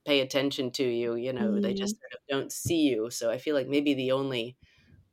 pay 0.06 0.20
attention 0.20 0.70
to 0.70 0.84
you, 0.84 1.16
you 1.16 1.32
know, 1.32 1.48
mm. 1.48 1.62
they 1.62 1.74
just 1.74 1.96
mm. 1.96 1.98
sort 1.98 2.12
of 2.12 2.20
don't 2.28 2.52
see 2.52 2.82
you. 2.82 3.10
So 3.10 3.30
I 3.30 3.38
feel 3.38 3.54
like 3.54 3.68
maybe 3.68 3.94
the 3.94 4.12
only 4.12 4.56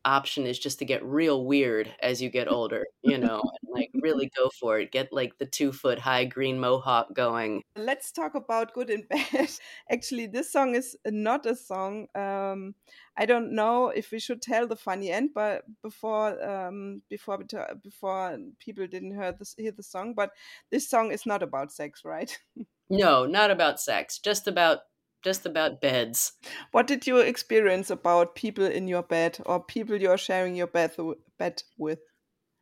option 0.06 0.46
is 0.46 0.58
just 0.58 0.80
to 0.80 0.86
get 0.86 1.04
real 1.04 1.46
weird 1.46 1.94
as 2.02 2.22
you 2.22 2.30
get 2.30 2.52
older, 2.52 2.86
you 3.02 3.18
know, 3.26 3.42
and 3.42 3.74
like 3.74 3.92
really 3.94 4.32
go 4.36 4.50
for 4.60 4.80
it. 4.80 4.92
Get 4.92 5.12
like 5.12 5.38
the 5.38 5.46
two 5.46 5.72
foot 5.72 6.00
high 6.00 6.26
green 6.26 6.60
mohawk 6.60 7.14
going. 7.14 7.64
Let's 7.76 8.12
talk 8.12 8.36
about 8.36 8.74
good 8.74 8.90
and 8.90 9.08
bad. 9.10 9.50
Actually, 9.92 10.28
this 10.28 10.52
song 10.52 10.76
is 10.76 10.96
not 11.06 11.46
a 11.46 11.56
song. 11.56 12.08
Um, 12.16 12.76
I 13.18 13.26
don't 13.26 13.54
know 13.54 13.90
if 13.90 14.12
we 14.12 14.20
should 14.20 14.42
tell 14.42 14.68
the 14.68 14.76
funny 14.76 15.12
end, 15.12 15.32
but 15.36 15.64
before 15.82 16.42
um, 16.44 17.02
before 17.10 17.40
before 17.84 18.38
people 18.60 18.88
didn't 18.88 19.12
hear 19.12 19.32
this 19.32 19.56
hear 19.58 19.72
the 19.72 19.84
song, 19.84 20.14
but 20.14 20.32
this 20.72 20.90
song 20.90 21.12
is 21.12 21.26
not 21.26 21.44
about 21.44 21.72
sex, 21.72 22.04
right? 22.06 22.38
no, 22.90 23.26
not 23.26 23.52
about 23.52 23.80
sex. 23.80 24.20
Just 24.20 24.48
about 24.48 24.80
just 25.24 25.46
about 25.46 25.82
beds. 25.82 26.34
What 26.72 26.88
did 26.88 27.08
you 27.08 27.18
experience 27.18 27.90
about 27.90 28.36
people 28.36 28.66
in 28.66 28.88
your 28.88 29.04
bed 29.04 29.40
or 29.46 29.64
people 29.64 29.98
you're 29.98 30.18
sharing 30.18 30.56
your 30.56 30.68
bed 30.68 30.96
bed 31.38 31.64
with? 31.78 32.00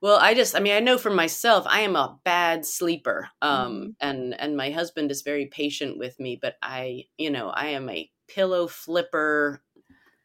Well, 0.02 0.20
I 0.20 0.34
just 0.34 0.56
I 0.56 0.60
mean 0.60 0.74
I 0.74 0.80
know 0.80 0.98
for 0.98 1.10
myself 1.10 1.65
I 1.67 1.82
am 1.82 1.96
a 1.96 2.20
bad 2.24 2.65
sleeper. 2.65 3.30
Um 3.41 3.50
mm-hmm. 3.52 3.89
and 4.00 4.39
and 4.39 4.58
my 4.58 4.72
husband 4.72 5.12
is 5.12 5.22
very 5.22 5.48
patient 5.48 5.98
with 5.98 6.20
me, 6.20 6.38
but 6.41 6.56
I, 6.62 7.06
you 7.17 7.32
know, 7.32 7.50
I 7.50 7.67
am 7.67 7.89
a 7.89 8.10
pillow 8.28 8.67
flipper, 8.67 9.63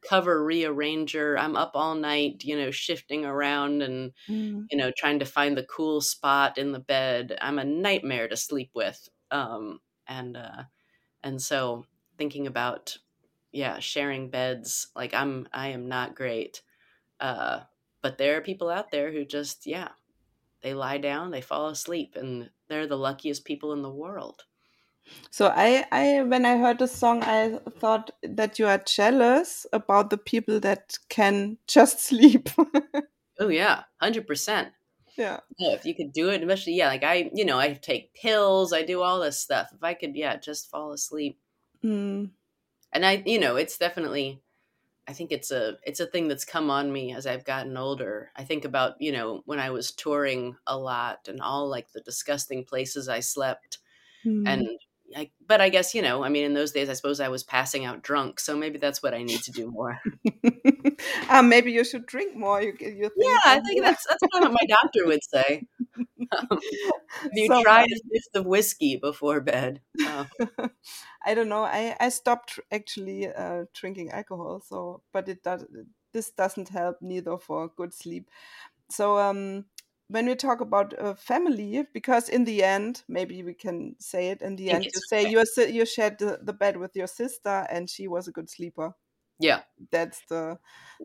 cover 0.06 0.44
rearranger. 0.44 1.38
I'm 1.38 1.56
up 1.56 1.72
all 1.74 1.94
night, 1.94 2.44
you 2.44 2.56
know, 2.56 2.70
shifting 2.70 3.24
around 3.24 3.82
and 3.82 4.12
mm. 4.28 4.64
you 4.70 4.76
know, 4.76 4.90
trying 4.96 5.20
to 5.20 5.24
find 5.24 5.56
the 5.56 5.64
cool 5.64 6.00
spot 6.00 6.58
in 6.58 6.72
the 6.72 6.80
bed. 6.80 7.38
I'm 7.40 7.58
a 7.58 7.64
nightmare 7.64 8.28
to 8.28 8.36
sleep 8.36 8.70
with. 8.74 9.08
Um 9.30 9.80
and 10.06 10.36
uh 10.36 10.64
and 11.22 11.40
so 11.40 11.86
thinking 12.22 12.46
about 12.46 12.96
yeah 13.50 13.80
sharing 13.80 14.30
beds 14.30 14.86
like 14.94 15.12
i'm 15.12 15.48
i 15.52 15.66
am 15.70 15.88
not 15.88 16.14
great 16.14 16.62
uh 17.18 17.58
but 18.00 18.16
there 18.16 18.36
are 18.36 18.40
people 18.40 18.70
out 18.70 18.92
there 18.92 19.10
who 19.10 19.24
just 19.24 19.66
yeah 19.66 19.88
they 20.62 20.72
lie 20.72 20.98
down 20.98 21.32
they 21.32 21.40
fall 21.40 21.66
asleep 21.66 22.14
and 22.14 22.48
they're 22.68 22.86
the 22.86 22.96
luckiest 22.96 23.44
people 23.44 23.72
in 23.72 23.82
the 23.82 23.90
world. 23.90 24.44
So 25.32 25.52
i 25.54 25.84
i 25.90 26.22
when 26.22 26.46
i 26.46 26.56
heard 26.56 26.78
the 26.78 26.86
song 26.86 27.24
i 27.24 27.58
thought 27.80 28.12
that 28.22 28.60
you 28.60 28.68
are 28.68 28.78
jealous 28.78 29.66
about 29.72 30.10
the 30.10 30.16
people 30.16 30.60
that 30.60 30.96
can 31.08 31.58
just 31.66 31.98
sleep. 32.08 32.48
Oh 33.40 33.48
yeah 33.48 33.82
100% 34.00 34.70
yeah. 35.18 35.40
Yeah 35.58 35.72
if 35.74 35.84
you 35.84 35.96
could 35.96 36.12
do 36.12 36.30
it 36.30 36.40
especially 36.40 36.74
yeah 36.74 36.86
like 36.86 37.02
i 37.02 37.28
you 37.34 37.44
know 37.44 37.58
i 37.58 37.72
take 37.74 38.14
pills 38.14 38.72
i 38.72 38.82
do 38.82 39.02
all 39.02 39.18
this 39.18 39.40
stuff. 39.40 39.70
If 39.74 39.82
i 39.82 39.94
could 39.94 40.14
yeah 40.14 40.36
just 40.36 40.70
fall 40.70 40.92
asleep 40.92 41.41
Mm. 41.84 42.30
And 42.92 43.06
I, 43.06 43.22
you 43.24 43.38
know, 43.38 43.56
it's 43.56 43.78
definitely, 43.78 44.40
I 45.08 45.12
think 45.12 45.32
it's 45.32 45.50
a, 45.50 45.78
it's 45.84 46.00
a 46.00 46.06
thing 46.06 46.28
that's 46.28 46.44
come 46.44 46.70
on 46.70 46.92
me 46.92 47.14
as 47.14 47.26
I've 47.26 47.44
gotten 47.44 47.76
older. 47.76 48.30
I 48.36 48.44
think 48.44 48.64
about, 48.64 49.00
you 49.00 49.12
know, 49.12 49.42
when 49.46 49.58
I 49.58 49.70
was 49.70 49.92
touring 49.92 50.56
a 50.66 50.76
lot 50.76 51.28
and 51.28 51.40
all 51.40 51.68
like 51.68 51.90
the 51.92 52.02
disgusting 52.02 52.64
places 52.64 53.08
I 53.08 53.20
slept 53.20 53.78
mm. 54.24 54.46
and 54.46 54.68
I, 55.16 55.30
but 55.46 55.60
I 55.60 55.68
guess 55.68 55.94
you 55.94 56.02
know, 56.02 56.24
I 56.24 56.28
mean, 56.28 56.44
in 56.44 56.54
those 56.54 56.72
days, 56.72 56.88
I 56.88 56.94
suppose 56.94 57.20
I 57.20 57.28
was 57.28 57.42
passing 57.42 57.84
out 57.84 58.02
drunk, 58.02 58.40
so 58.40 58.56
maybe 58.56 58.78
that's 58.78 59.02
what 59.02 59.14
I 59.14 59.22
need 59.22 59.40
to 59.42 59.52
do 59.52 59.70
more. 59.70 59.98
um, 61.28 61.48
maybe 61.48 61.72
you 61.72 61.84
should 61.84 62.06
drink 62.06 62.36
more. 62.36 62.62
You, 62.62 62.74
you 62.80 63.10
yeah, 63.16 63.38
I 63.44 63.60
think 63.60 63.82
that's 63.82 64.06
that's 64.06 64.22
kind 64.32 64.44
of 64.44 64.52
what 64.52 64.60
my 64.60 64.66
doctor 64.66 65.06
would 65.06 65.24
say. 65.24 65.66
Um, 66.50 66.58
you 67.34 67.46
so, 67.46 67.62
tried 67.62 67.90
a 67.92 67.96
fifth 68.10 68.34
of 68.34 68.46
whiskey 68.46 68.96
before 68.96 69.42
bed. 69.42 69.82
Uh, 70.02 70.24
I 71.26 71.34
don't 71.34 71.50
know. 71.50 71.62
I 71.62 71.94
I 72.00 72.08
stopped 72.08 72.58
actually 72.70 73.28
uh, 73.28 73.64
drinking 73.74 74.12
alcohol, 74.12 74.62
so 74.66 75.02
but 75.12 75.28
it 75.28 75.42
does 75.42 75.66
this 76.14 76.30
doesn't 76.30 76.70
help 76.70 76.96
neither 77.02 77.36
for 77.36 77.68
good 77.76 77.92
sleep. 77.92 78.30
So 78.90 79.18
um, 79.18 79.66
when 80.12 80.26
we 80.26 80.34
talk 80.34 80.60
about 80.60 80.92
a 80.98 81.14
family, 81.14 81.86
because 81.94 82.28
in 82.28 82.44
the 82.44 82.62
end, 82.62 83.02
maybe 83.08 83.42
we 83.42 83.54
can 83.54 83.96
say 83.98 84.28
it 84.28 84.42
in 84.42 84.56
the 84.56 84.70
end, 84.70 84.84
you 84.84 84.90
say 85.08 85.28
you 85.28 85.42
you 85.68 85.86
shared 85.86 86.18
the, 86.18 86.38
the 86.42 86.52
bed 86.52 86.76
with 86.76 86.94
your 86.94 87.06
sister, 87.06 87.66
and 87.70 87.88
she 87.88 88.06
was 88.08 88.28
a 88.28 88.32
good 88.32 88.50
sleeper. 88.50 88.92
Yeah, 89.38 89.62
that's 89.90 90.20
the 90.28 90.58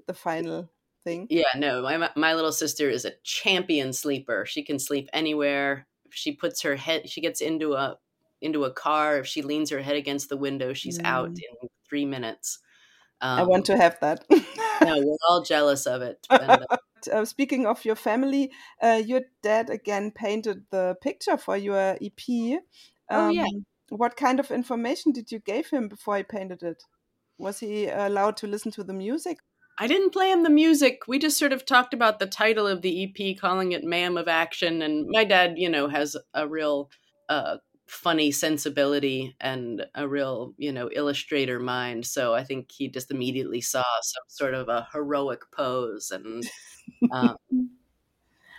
the 0.07 0.13
final 0.13 0.69
thing. 1.05 1.27
Yeah, 1.29 1.53
no, 1.55 1.81
my 1.81 2.09
my 2.15 2.33
little 2.33 2.51
sister 2.51 2.89
is 2.89 3.05
a 3.05 3.13
champion 3.23 3.93
sleeper. 3.93 4.45
She 4.45 4.61
can 4.61 4.77
sleep 4.77 5.09
anywhere. 5.13 5.87
If 6.05 6.13
she 6.13 6.33
puts 6.33 6.61
her 6.63 6.75
head, 6.75 7.09
she 7.09 7.21
gets 7.21 7.39
into 7.39 7.73
a 7.73 7.97
into 8.41 8.65
a 8.65 8.71
car. 8.71 9.19
If 9.19 9.27
she 9.27 9.41
leans 9.41 9.69
her 9.69 9.81
head 9.81 9.95
against 9.95 10.27
the 10.27 10.37
window, 10.37 10.73
she's 10.73 10.99
mm. 10.99 11.05
out 11.05 11.29
in 11.29 11.69
three 11.87 12.05
minutes. 12.05 12.59
Um, 13.21 13.39
I 13.39 13.43
want 13.43 13.65
to 13.65 13.77
have 13.77 13.97
that. 14.01 14.25
no, 14.81 14.99
we're 14.99 15.17
all 15.29 15.43
jealous 15.43 15.85
of 15.85 16.01
it. 16.01 16.25
Uh, 17.09 17.19
uh, 17.19 17.25
speaking 17.25 17.67
of 17.67 17.85
your 17.85 17.95
family, 17.95 18.51
uh, 18.81 19.01
your 19.05 19.21
dad 19.43 19.69
again 19.69 20.11
painted 20.11 20.65
the 20.71 20.95
picture 21.01 21.37
for 21.37 21.55
your 21.55 21.95
EP. 22.01 22.19
Um, 22.29 22.59
oh 23.09 23.29
yeah. 23.29 23.43
Um, 23.43 23.65
what 23.89 24.17
kind 24.17 24.39
of 24.39 24.51
information 24.51 25.11
did 25.11 25.31
you 25.31 25.39
give 25.39 25.69
him 25.69 25.87
before 25.87 26.17
he 26.17 26.23
painted 26.23 26.63
it? 26.63 26.83
Was 27.37 27.59
he 27.59 27.87
allowed 27.87 28.35
to 28.37 28.47
listen 28.47 28.71
to 28.73 28.83
the 28.83 28.93
music? 28.93 29.37
I 29.79 29.87
didn't 29.87 30.09
play 30.11 30.31
him 30.31 30.43
the 30.43 30.49
music. 30.49 31.01
We 31.07 31.19
just 31.19 31.37
sort 31.37 31.53
of 31.53 31.65
talked 31.65 31.93
about 31.93 32.19
the 32.19 32.25
title 32.25 32.65
of 32.65 32.81
the 32.81 33.03
EP, 33.03 33.37
calling 33.39 33.73
it 33.73 33.83
"Ma'am 33.83 34.17
of 34.17 34.27
Action." 34.27 34.81
And 34.81 35.05
my 35.07 35.23
dad, 35.23 35.53
you 35.57 35.69
know, 35.69 35.87
has 35.87 36.17
a 36.33 36.47
real 36.47 36.89
uh, 37.29 37.57
funny 37.87 38.31
sensibility 38.31 39.35
and 39.39 39.85
a 39.95 40.07
real, 40.07 40.53
you 40.57 40.71
know, 40.71 40.89
illustrator 40.93 41.59
mind. 41.59 42.05
So 42.05 42.33
I 42.33 42.43
think 42.43 42.71
he 42.71 42.89
just 42.89 43.11
immediately 43.11 43.61
saw 43.61 43.85
some 44.01 44.23
sort 44.27 44.53
of 44.53 44.69
a 44.69 44.87
heroic 44.91 45.41
pose 45.51 46.11
and 46.11 46.43
um, 47.11 47.37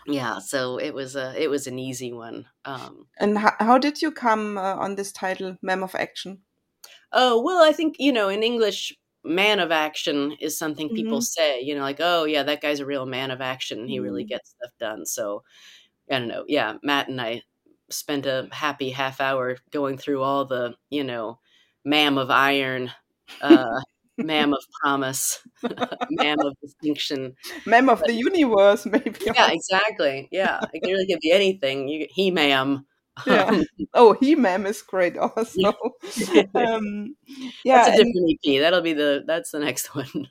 yeah, 0.09 0.39
so 0.39 0.79
it 0.79 0.95
was 0.95 1.17
a 1.17 1.35
it 1.41 1.51
was 1.51 1.67
an 1.67 1.79
easy 1.79 2.13
one. 2.13 2.47
Um, 2.65 3.07
and 3.19 3.37
how, 3.37 3.53
how 3.59 3.79
did 3.79 4.01
you 4.01 4.11
come 4.11 4.57
uh, 4.57 4.75
on 4.75 4.95
this 4.95 5.13
title, 5.13 5.57
"Ma'am 5.61 5.83
of 5.83 5.95
Action"? 5.95 6.39
Oh 7.13 7.43
well, 7.43 7.63
I 7.63 7.73
think 7.73 7.97
you 7.99 8.13
know 8.13 8.29
in 8.29 8.43
English, 8.43 8.97
"man 9.23 9.61
of 9.61 9.71
action" 9.71 10.33
is 10.41 10.59
something 10.59 10.89
people 10.89 11.19
mm-hmm. 11.19 11.43
say. 11.43 11.61
You 11.61 11.75
know, 11.75 11.83
like 11.83 12.01
oh 12.01 12.25
yeah, 12.25 12.43
that 12.43 12.63
guy's 12.63 12.81
a 12.81 12.87
real 12.87 13.05
man 13.05 13.31
of 13.31 13.43
action. 13.43 13.87
He 13.87 13.97
mm-hmm. 13.97 14.05
really 14.05 14.25
gets 14.25 14.51
stuff 14.51 14.73
done. 14.81 15.05
So 15.05 15.43
I 16.11 16.19
don't 16.19 16.29
know. 16.29 16.45
Yeah, 16.49 16.75
Matt 16.83 17.09
and 17.09 17.21
I 17.21 17.43
spent 17.91 18.27
a 18.27 18.49
happy 18.53 18.91
half 18.91 19.21
hour 19.21 19.57
going 19.71 19.99
through 19.99 20.23
all 20.23 20.45
the 20.45 20.75
you 20.91 21.05
know, 21.05 21.39
"ma'am 21.85 22.19
of 22.19 22.31
iron." 22.31 22.93
Uh, 23.43 23.81
ma'am 24.19 24.53
of 24.53 24.65
promise, 24.83 25.41
ma'am 26.11 26.41
of 26.41 26.57
distinction, 26.61 27.35
ma'am 27.65 27.89
of 27.89 28.01
but, 28.01 28.09
the 28.09 28.15
universe, 28.15 28.85
maybe. 28.87 29.17
Yeah, 29.25 29.51
exactly. 29.51 30.29
Yeah, 30.31 30.61
it 30.75 30.83
can 30.83 30.93
really 30.93 31.07
could 31.07 31.21
be 31.21 31.33
anything. 31.33 31.89
You, 31.89 32.07
he, 32.11 32.31
ma'am. 32.31 32.85
Yeah. 33.27 33.45
Um, 33.47 33.65
oh, 33.95 34.13
he, 34.13 34.37
ma'am 34.37 34.67
is 34.67 34.83
great. 34.83 35.17
Also, 35.19 35.73
um, 36.55 37.17
yeah, 37.65 37.85
that's 37.85 37.89
a 37.89 38.05
different 38.05 38.39
EP. 38.45 38.61
That'll 38.61 38.81
be 38.81 38.93
the 38.93 39.25
that's 39.27 39.51
the 39.51 39.59
next 39.59 39.95
one. 39.95 40.29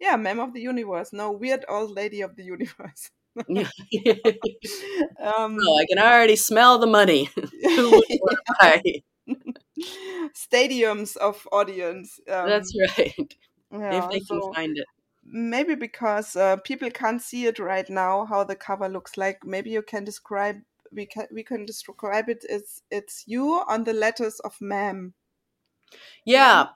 yeah, 0.00 0.16
ma'am 0.16 0.40
of 0.40 0.52
the 0.52 0.60
universe. 0.60 1.12
No, 1.12 1.32
weird 1.32 1.64
old 1.68 1.92
lady 1.92 2.20
of 2.20 2.36
the 2.36 2.44
universe. 2.44 3.10
um, 5.20 5.58
oh, 5.60 5.78
I 5.80 5.86
can 5.88 5.98
already 5.98 6.36
smell 6.36 6.78
the 6.78 6.86
money 6.86 7.28
stadiums 10.34 11.16
of 11.16 11.46
audience. 11.52 12.20
Um, 12.28 12.48
That's 12.48 12.74
right. 12.98 13.34
Yeah, 13.72 13.98
if 13.98 14.10
they 14.10 14.20
so 14.20 14.40
can 14.40 14.54
find 14.54 14.78
it. 14.78 14.86
Maybe 15.26 15.74
because 15.74 16.36
uh, 16.36 16.56
people 16.58 16.90
can't 16.90 17.20
see 17.20 17.46
it 17.46 17.58
right 17.58 17.88
now, 17.88 18.26
how 18.26 18.44
the 18.44 18.54
cover 18.54 18.88
looks 18.88 19.16
like. 19.16 19.44
Maybe 19.44 19.70
you 19.70 19.82
can 19.82 20.04
describe. 20.04 20.56
We 20.92 21.06
can 21.06 21.26
we 21.32 21.42
can 21.42 21.64
describe 21.66 22.28
it 22.28 22.44
as 22.48 22.82
it's 22.90 23.24
you 23.26 23.62
on 23.66 23.84
the 23.84 23.94
letters 23.94 24.38
of 24.40 24.56
ma'am. 24.60 25.14
Yeah, 26.24 26.68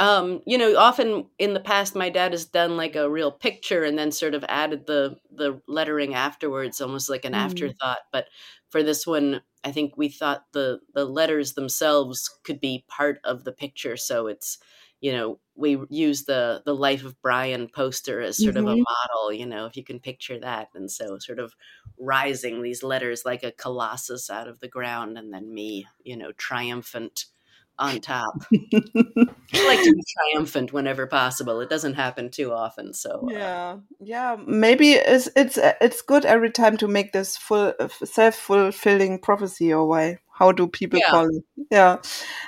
um, 0.00 0.40
you 0.46 0.58
know, 0.58 0.76
often 0.76 1.26
in 1.38 1.54
the 1.54 1.60
past, 1.60 1.94
my 1.94 2.10
dad 2.10 2.32
has 2.32 2.46
done 2.46 2.76
like 2.76 2.96
a 2.96 3.08
real 3.08 3.30
picture 3.30 3.84
and 3.84 3.96
then 3.96 4.10
sort 4.10 4.34
of 4.34 4.44
added 4.48 4.86
the 4.86 5.18
the 5.30 5.60
lettering 5.68 6.14
afterwards, 6.14 6.80
almost 6.80 7.08
like 7.08 7.24
an 7.24 7.32
mm. 7.32 7.38
afterthought. 7.38 8.00
But 8.12 8.26
for 8.70 8.82
this 8.82 9.06
one, 9.06 9.42
I 9.62 9.70
think 9.70 9.96
we 9.96 10.08
thought 10.08 10.46
the 10.52 10.80
the 10.94 11.04
letters 11.04 11.52
themselves 11.52 12.28
could 12.42 12.60
be 12.60 12.84
part 12.88 13.20
of 13.24 13.44
the 13.44 13.52
picture, 13.52 13.96
so 13.96 14.26
it's 14.26 14.58
you 15.00 15.12
know 15.12 15.38
we 15.54 15.78
use 15.90 16.24
the 16.24 16.62
the 16.64 16.74
life 16.74 17.04
of 17.04 17.20
brian 17.20 17.68
poster 17.68 18.22
as 18.22 18.38
sort 18.38 18.54
mm-hmm. 18.54 18.66
of 18.66 18.72
a 18.72 18.76
mm-hmm. 18.76 18.82
model 18.82 19.32
you 19.32 19.44
know 19.44 19.66
if 19.66 19.76
you 19.76 19.84
can 19.84 20.00
picture 20.00 20.40
that 20.40 20.68
and 20.74 20.90
so 20.90 21.18
sort 21.18 21.38
of 21.38 21.54
rising 21.98 22.62
these 22.62 22.82
letters 22.82 23.22
like 23.22 23.42
a 23.42 23.52
colossus 23.52 24.30
out 24.30 24.48
of 24.48 24.60
the 24.60 24.68
ground 24.68 25.18
and 25.18 25.34
then 25.34 25.52
me 25.52 25.86
you 26.04 26.16
know 26.16 26.32
triumphant 26.32 27.26
on 27.78 28.00
top. 28.00 28.34
I 28.52 29.66
like 29.66 29.82
to 29.82 29.92
be 29.92 30.04
triumphant 30.32 30.72
whenever 30.72 31.06
possible. 31.06 31.60
It 31.60 31.70
doesn't 31.70 31.94
happen 31.94 32.30
too 32.30 32.52
often, 32.52 32.94
so 32.94 33.26
uh, 33.28 33.32
yeah, 33.32 33.76
yeah. 34.00 34.36
Maybe 34.46 34.92
it's 34.92 35.28
it's 35.36 35.58
it's 35.80 36.02
good 36.02 36.24
every 36.24 36.50
time 36.50 36.76
to 36.78 36.88
make 36.88 37.12
this 37.12 37.36
full 37.36 37.72
uh, 37.78 37.88
self 38.04 38.34
fulfilling 38.34 39.18
prophecy. 39.18 39.72
Or 39.72 39.86
why? 39.86 40.18
How 40.32 40.52
do 40.52 40.66
people 40.66 40.98
yeah. 40.98 41.10
call 41.10 41.28
it? 41.28 41.44
Yeah, 41.70 41.98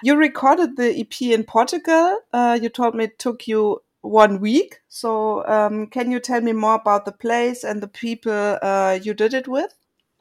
you 0.03 0.17
recorded 0.17 0.77
the 0.77 1.01
EP 1.01 1.23
in 1.23 1.45
Portugal. 1.45 2.19
Uh, 2.33 2.59
you 2.61 2.69
told 2.69 2.95
me 2.95 3.05
it 3.05 3.19
took 3.19 3.47
you 3.47 3.81
one 4.07 4.41
week. 4.41 4.81
So 4.89 5.47
um, 5.47 5.87
can 5.89 6.11
you 6.11 6.21
tell 6.21 6.41
me 6.41 6.53
more 6.53 6.75
about 6.75 7.05
the 7.05 7.13
place 7.13 7.65
and 7.65 7.83
the 7.83 7.89
people 7.89 8.59
uh, 8.63 8.99
you 9.03 9.15
did 9.15 9.35
it 9.35 9.49
with? 9.49 9.75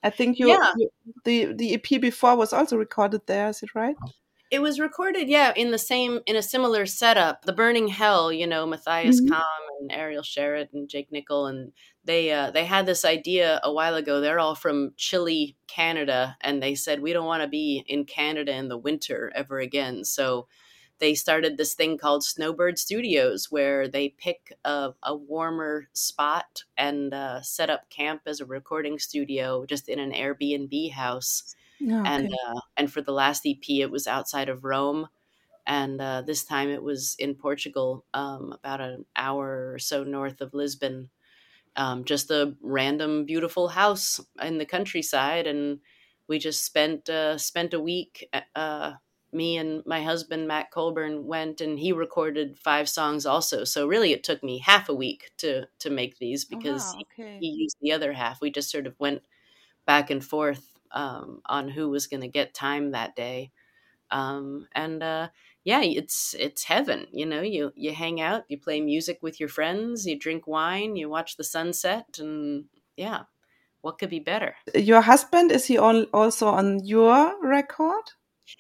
I 0.04 0.10
think 0.12 0.38
you, 0.38 0.50
Yeah. 0.50 0.74
you 0.78 0.90
the 1.24 1.54
the 1.54 1.74
EP 1.74 2.02
before 2.02 2.36
was 2.36 2.54
also 2.54 2.78
recorded 2.78 3.22
there. 3.26 3.50
Is 3.50 3.64
it 3.64 3.74
right? 3.74 3.96
It 4.52 4.60
was 4.60 4.80
recorded, 4.80 5.28
yeah, 5.28 5.54
in 5.56 5.72
the 5.72 5.78
same 5.78 6.20
in 6.28 6.36
a 6.36 6.42
similar 6.42 6.86
setup. 6.86 7.44
The 7.44 7.54
Burning 7.54 7.88
Hell, 7.88 8.32
you 8.32 8.46
know, 8.48 8.66
Mathias 8.66 9.20
Mhm. 9.20 9.30
Kom 9.30 9.44
and 9.80 9.92
Ariel 9.92 10.22
Sharratt 10.24 10.72
and 10.74 10.88
Jake 10.88 11.10
Nicoll, 11.12 11.50
and 11.50 11.74
they 12.04 12.32
uh, 12.32 12.52
they 12.52 12.66
had 12.66 12.86
this 12.86 13.04
idea 13.06 13.60
a 13.64 13.74
while 13.74 13.96
ago. 13.96 14.22
They're 14.22 14.40
all 14.40 14.56
from 14.56 14.94
Chile, 14.98 15.58
Canada, 15.68 16.38
and 16.42 16.62
they 16.62 16.76
said 16.76 17.02
we 17.02 17.12
don't 17.14 17.26
want 17.26 17.42
to 17.42 17.48
be 17.50 17.84
in 17.88 18.06
Canada 18.06 18.54
in 18.54 18.68
the 18.70 18.78
winter 18.78 19.32
ever 19.36 19.60
again. 19.60 20.06
So 20.06 20.48
they 21.00 21.16
started 21.16 21.58
this 21.58 21.74
thing 21.74 21.98
called 21.98 22.24
Snowbird 22.24 22.78
Studios, 22.80 23.52
where 23.52 23.88
they 23.88 24.10
pick 24.10 24.54
a, 24.64 24.94
a 25.04 25.16
warmer 25.16 25.90
spot 25.94 26.64
and 26.78 27.14
uh, 27.14 27.42
set 27.42 27.70
up 27.70 27.90
camp 27.90 28.22
as 28.28 28.40
a 28.40 28.46
recording 28.46 29.00
studio 29.00 29.66
just 29.66 29.90
in 29.90 30.00
an 30.00 30.12
Airbnb 30.14 30.92
house 30.94 31.56
Yeah. 31.80 32.06
and 32.06 32.30
uh, 32.48 32.62
and 32.78 32.92
for 32.92 33.02
the 33.02 33.12
last 33.14 33.46
EP, 33.46 33.82
it 33.82 33.92
was 33.92 34.08
outside 34.08 34.50
of 34.50 34.64
Rome, 34.66 35.08
and 35.68 36.02
uh, 36.02 36.22
this 36.24 36.44
time 36.46 36.70
it 36.70 36.84
was 36.84 37.16
in 37.20 37.36
Portugal, 37.36 38.06
um, 38.14 38.54
about 38.54 38.82
an 38.82 39.06
hour 39.16 39.74
or 39.74 39.80
so 39.80 40.04
north 40.04 40.42
of 40.42 40.54
Lisbon. 40.54 41.10
Um, 41.78 42.06
just 42.06 42.32
a 42.32 42.56
random, 42.62 43.26
beautiful 43.26 43.70
house 43.70 44.22
in 44.42 44.58
the 44.60 44.66
countryside, 44.66 45.46
and 45.48 45.82
we 46.28 46.40
just 46.40 46.64
spent 46.66 47.10
uh, 47.10 47.38
spent 47.38 47.74
a 47.74 47.80
week. 47.82 48.30
Uh, 48.56 48.94
me 49.34 49.58
and 49.58 49.86
my 49.86 50.02
husband 50.02 50.48
Matt 50.48 50.72
Colburn 50.72 51.26
went, 51.26 51.60
and 51.62 51.78
he 51.80 51.92
recorded 51.92 52.58
five 52.58 52.88
songs 52.88 53.26
also. 53.26 53.66
So 53.66 53.88
really, 53.88 54.14
it 54.14 54.24
took 54.24 54.42
me 54.44 54.60
half 54.60 54.88
a 54.90 54.96
week 54.96 55.32
to 55.40 55.68
to 55.80 55.90
make 55.90 56.18
these 56.20 56.46
because 56.46 56.92
Ah, 56.92 56.98
he, 56.98 57.06
okay. 57.14 57.40
he 57.40 57.48
used 57.50 57.78
the 57.82 57.92
other 57.92 58.14
half. 58.14 58.40
We 58.42 58.52
just 58.52 58.72
sort 58.72 58.88
of 58.88 58.98
went 59.00 59.24
back 59.86 60.10
and 60.10 60.24
forth 60.26 60.75
um, 60.96 61.42
on 61.46 61.70
who 61.70 61.90
was 61.90 62.08
going 62.08 62.22
to 62.22 62.28
get 62.28 62.56
time 62.56 62.92
that 62.92 63.16
day. 63.16 63.52
Um, 64.12 64.68
and 64.74 65.04
uh, 65.04 65.30
yeah, 65.64 65.82
it's 65.82 66.36
it's 66.40 66.64
heaven. 66.64 67.08
You 67.12 67.26
know, 67.26 67.42
you 67.42 67.74
you 67.76 67.94
hang 67.94 68.22
out, 68.22 68.46
you 68.48 68.58
play 68.60 68.82
music 68.82 69.20
with 69.22 69.40
your 69.40 69.50
friends, 69.50 70.06
you 70.08 70.18
drink 70.18 70.48
wine, 70.48 70.96
you 70.96 71.10
watch 71.10 71.38
the 71.38 71.44
sunset, 71.44 72.18
and 72.20 72.66
yeah, 72.98 73.24
what 73.82 74.00
could 74.00 74.10
be 74.10 74.20
better? 74.20 74.56
Your 74.76 75.02
husband 75.02 75.52
is 75.52 75.66
he 75.66 75.78
on 75.78 76.06
also 76.14 76.48
on 76.48 76.86
your 76.86 77.36
record? 77.44 78.12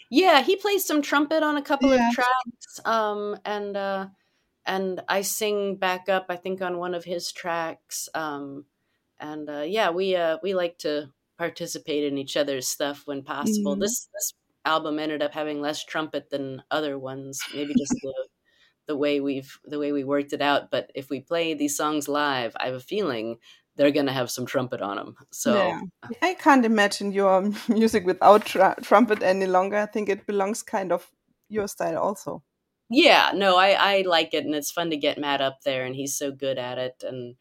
Yeah, 0.10 0.41
he 0.41 0.56
plays 0.56 0.86
some 0.86 1.02
trumpet 1.02 1.43
on 1.43 1.58
a 1.58 1.62
couple 1.62 1.91
Yeah. 1.91 2.10
of 2.10 2.13
tracks, 2.13 2.80
um, 2.86 3.38
and 3.45 3.78
uh, 3.78 4.08
and 4.65 5.02
I 5.08 5.21
sing 5.21 5.76
back 5.78 6.10
up. 6.10 6.28
I 6.30 6.36
think 6.38 6.62
on 6.62 6.78
one 6.78 6.95
of 6.95 7.06
his 7.06 7.32
tracks, 7.32 8.10
um, 8.13 8.65
and 9.19 9.50
uh, 9.50 9.62
yeah, 9.62 9.91
we 9.91 10.15
uh, 10.15 10.38
we 10.43 10.54
like 10.54 10.78
to 10.80 11.12
participate 11.38 12.04
in 12.06 12.17
each 12.17 12.38
other's 12.38 12.67
stuff 12.67 13.04
when 13.06 13.24
possible. 13.24 13.76
Mhm. 13.76 13.82
This 13.82 14.08
this 14.13 14.34
album 14.65 15.00
ended 15.00 15.21
up 15.21 15.34
having 15.34 15.62
less 15.62 15.84
trumpet 15.84 16.30
than 16.32 16.63
other 16.71 16.98
ones, 17.00 17.39
maybe 17.54 17.74
just 17.78 17.93
the 18.02 18.13
the 18.88 18.98
way 18.98 19.19
we've 19.19 19.58
the 19.65 19.80
way 19.80 19.91
we 19.91 20.04
worked 20.04 20.34
it 20.34 20.41
out. 20.41 20.71
But 20.71 20.91
if 20.95 21.10
we 21.10 21.19
play 21.21 21.54
these 21.56 21.76
songs 21.78 22.08
live, 22.08 22.56
I 22.60 22.65
have 22.67 22.76
a 22.76 22.80
feeling 22.80 23.38
they're 23.76 23.91
gonna 23.91 24.13
have 24.13 24.32
some 24.32 24.45
trumpet 24.45 24.82
on 24.82 24.95
them. 24.98 25.15
So 25.32 25.54
Yeah. 25.56 25.82
I 26.21 26.34
can't 26.36 26.65
imagine 26.65 27.12
your 27.12 27.41
music 27.69 28.06
without 28.06 28.45
tr- 28.45 28.80
trumpet 28.82 29.21
any 29.24 29.48
longer. 29.48 29.78
I 29.78 29.86
think 29.88 30.10
it 30.10 30.26
belongs 30.28 30.63
kind 30.63 30.91
of 30.91 31.12
your 31.50 31.67
style 31.67 31.98
also. 32.00 32.43
yeah 32.89 33.32
no 33.34 33.58
i 33.58 33.69
i 33.93 34.02
like 34.06 34.34
it 34.38 34.45
and 34.45 34.54
it's 34.56 34.71
fun 34.71 34.89
to 34.91 34.98
get 34.98 35.17
matt 35.17 35.41
up 35.41 35.58
there 35.65 35.86
and 35.86 35.95
he's 35.95 36.15
so 36.17 36.32
good 36.32 36.58
at 36.60 36.78
it 36.78 37.04
and 37.10 37.36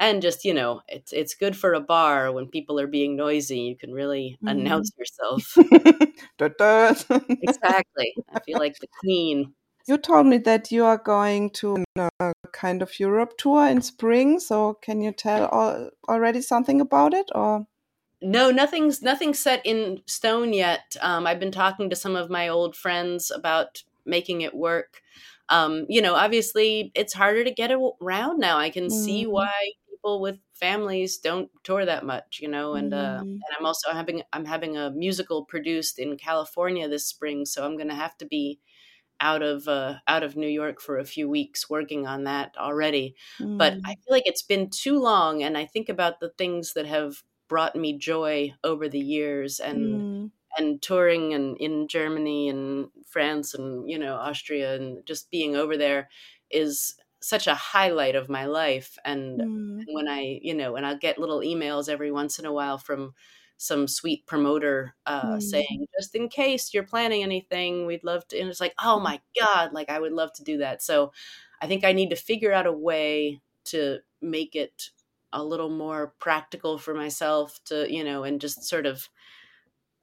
and 0.00 0.22
just 0.22 0.44
you 0.44 0.54
know 0.54 0.82
it's 0.88 1.12
it's 1.12 1.34
good 1.34 1.56
for 1.56 1.74
a 1.74 1.80
bar 1.80 2.32
when 2.32 2.48
people 2.48 2.80
are 2.80 2.88
being 2.88 3.16
noisy 3.16 3.60
you 3.60 3.76
can 3.76 3.92
really 3.92 4.38
Mhm. 4.40 4.48
announce 4.48 4.90
yourself 4.98 5.56
exactly 7.40 8.18
i 8.28 8.38
feel 8.44 8.58
like 8.58 8.78
the 8.80 8.88
queen 9.00 9.52
you 9.86 9.98
told 9.98 10.26
me 10.26 10.38
that 10.38 10.70
you 10.72 10.84
are 10.84 10.98
going 10.98 11.50
to 11.50 11.84
a 12.20 12.32
kind 12.52 12.82
of 12.82 13.00
Europe 13.00 13.36
tour 13.38 13.66
in 13.66 13.82
spring. 13.82 14.38
So 14.38 14.74
can 14.74 15.00
you 15.00 15.12
tell 15.12 15.44
al- 15.52 15.90
already 16.08 16.40
something 16.42 16.80
about 16.80 17.14
it 17.14 17.30
or? 17.34 17.66
no 18.22 18.50
nothing's 18.50 19.02
nothing's 19.02 19.38
set 19.38 19.64
in 19.64 20.02
stone 20.06 20.52
yet 20.52 20.96
um, 21.00 21.26
i've 21.26 21.40
been 21.40 21.50
talking 21.52 21.88
to 21.88 21.96
some 21.96 22.16
of 22.16 22.28
my 22.30 22.48
old 22.48 22.76
friends 22.76 23.30
about 23.30 23.82
making 24.04 24.42
it 24.42 24.54
work 24.54 25.00
um, 25.48 25.86
you 25.88 26.02
know 26.02 26.14
obviously 26.14 26.92
it's 26.94 27.14
harder 27.14 27.44
to 27.44 27.50
get 27.50 27.70
around 27.72 28.38
now 28.38 28.58
i 28.58 28.68
can 28.70 28.90
see 28.90 29.24
Mhm. 29.24 29.26
why 29.26 29.50
people 30.00 30.20
with 30.20 30.40
families 30.54 31.18
don't 31.18 31.50
tour 31.64 31.84
that 31.84 32.04
much 32.06 32.40
you 32.40 32.48
know 32.48 32.74
and 32.74 32.94
uh, 32.94 33.22
Mhm. 33.22 33.44
and 33.46 33.56
i'm 33.58 33.66
also 33.66 33.92
having 33.92 34.22
i'm 34.32 34.44
having 34.46 34.76
a 34.76 34.90
musical 34.90 35.44
produced 35.44 35.98
in 35.98 36.16
california 36.16 36.88
this 36.88 37.06
spring 37.06 37.44
so 37.44 37.64
i'm 37.66 37.76
going 37.76 37.88
to 37.88 37.94
have 37.94 38.16
to 38.16 38.26
be 38.26 38.60
out 39.20 39.42
of 39.42 39.68
uh, 39.68 39.96
out 40.08 40.22
of 40.22 40.36
new 40.36 40.48
york 40.48 40.80
for 40.80 40.98
a 40.98 41.04
few 41.04 41.28
weeks 41.28 41.68
working 41.68 42.06
on 42.06 42.24
that 42.24 42.56
already 42.58 43.14
but 43.58 43.78
I 43.84 43.90
Mm. 43.90 44.00
feel 44.04 44.14
like 44.16 44.26
it's 44.26 44.42
been 44.42 44.70
too 44.70 44.98
long, 44.98 45.42
and 45.42 45.58
I 45.58 45.66
think 45.66 45.90
about 45.90 46.20
the 46.20 46.30
things 46.38 46.72
that 46.72 46.86
have 46.86 47.22
brought 47.48 47.76
me 47.76 47.98
joy 47.98 48.54
over 48.64 48.88
the 48.88 48.98
years, 49.00 49.60
and 49.60 50.04
Mm. 50.04 50.30
and 50.58 50.82
touring 50.82 51.34
and 51.34 51.56
in 51.58 51.88
Germany 51.88 52.48
and 52.48 52.90
France 53.06 53.54
and 53.54 53.88
you 53.90 53.98
know 53.98 54.16
Austria 54.16 54.74
and 54.76 55.04
just 55.06 55.30
being 55.30 55.56
over 55.56 55.76
there 55.76 56.08
is 56.50 56.96
such 57.22 57.46
a 57.46 57.54
highlight 57.54 58.16
of 58.16 58.28
my 58.28 58.46
life. 58.46 58.98
And 59.04 59.42
Mm. 59.42 59.86
when 59.86 60.08
I 60.08 60.40
you 60.42 60.54
know, 60.54 60.76
and 60.76 60.86
I'll 60.86 60.98
get 60.98 61.18
little 61.18 61.40
emails 61.40 61.88
every 61.88 62.12
once 62.12 62.38
in 62.38 62.44
a 62.46 62.52
while 62.52 62.78
from 62.78 63.14
some 63.58 63.86
sweet 63.88 64.26
promoter 64.26 64.94
uh, 65.06 65.38
Mm. 65.38 65.40
saying, 65.40 65.86
just 65.98 66.14
in 66.14 66.28
case 66.30 66.72
you're 66.72 66.82
planning 66.86 67.22
anything, 67.22 67.86
we'd 67.86 68.04
love 68.04 68.26
to. 68.28 68.38
And 68.38 68.48
it's 68.48 68.60
like, 68.60 68.74
oh 68.82 69.00
my 69.00 69.20
god, 69.38 69.72
like 69.74 69.90
I 69.90 69.98
would 70.00 70.12
love 70.12 70.32
to 70.34 70.44
do 70.44 70.58
that. 70.58 70.82
So 70.82 71.12
I 71.60 71.66
think 71.66 71.84
I 71.84 71.92
need 71.92 72.10
to 72.10 72.16
figure 72.16 72.52
out 72.52 72.66
a 72.66 72.72
way 72.72 73.40
to 73.66 74.00
make 74.22 74.56
it 74.56 74.90
a 75.32 75.44
little 75.44 75.68
more 75.70 76.14
practical 76.18 76.78
for 76.78 76.94
myself 76.94 77.60
to, 77.66 77.92
you 77.92 78.02
know, 78.04 78.24
and 78.24 78.40
just 78.40 78.64
sort 78.64 78.86
of 78.86 79.08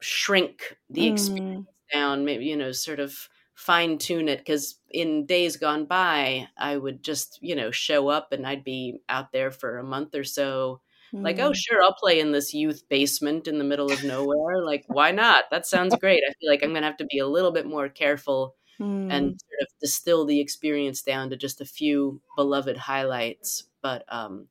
shrink 0.02 0.78
the 0.90 1.08
experience 1.08 1.44
Mm. 1.48 1.68
down, 1.94 2.26
maybe, 2.26 2.46
you 2.46 2.58
know, 2.58 2.72
sort 2.72 3.00
of 3.00 3.30
fine 3.58 3.98
tune 4.00 4.30
it. 4.30 4.46
Cause 4.46 4.80
in 4.92 5.26
days 5.28 5.58
gone 5.58 5.86
by, 5.86 6.50
I 6.58 6.78
would 6.78 7.04
just, 7.04 7.40
you 7.42 7.56
know, 7.56 7.72
show 7.72 8.10
up 8.10 8.32
and 8.34 8.48
I'd 8.48 8.64
be 8.64 9.02
out 9.10 9.32
there 9.34 9.52
for 9.52 9.80
a 9.80 9.84
month 9.84 10.16
or 10.16 10.24
so. 10.24 10.82
Like, 11.24 11.40
oh, 11.40 11.52
Mm. 11.52 11.56
sure, 11.56 11.84
I'll 11.84 11.96
play 11.96 12.20
in 12.20 12.32
this 12.32 12.54
youth 12.54 12.88
basement 12.90 13.48
in 13.48 13.58
the 13.58 13.64
middle 13.66 13.92
of 13.92 14.04
nowhere. 14.04 14.64
Like, 14.64 14.86
why 14.88 15.12
not? 15.12 15.46
That 15.52 15.66
sounds 15.68 15.96
great. 15.96 16.24
I 16.30 16.34
feel 16.40 16.50
like 16.52 16.64
I'm 16.64 16.72
going 16.72 16.84
to 16.84 16.88
have 16.88 16.98
to 16.98 17.06
be 17.08 17.20
a 17.20 17.28
little 17.28 17.52
bit 17.52 17.66
more 17.68 17.90
careful 17.90 18.56
and 19.10 19.30
Mm. 19.30 19.38
sort 19.40 19.62
of 19.62 19.68
distill 19.82 20.26
the 20.26 20.40
experience 20.42 21.02
down 21.02 21.30
to 21.32 21.38
just 21.38 21.62
a 21.62 21.66
few 21.66 22.22
beloved 22.36 22.78
highlights. 22.78 23.66
But 23.82 24.06
um, 24.14 24.50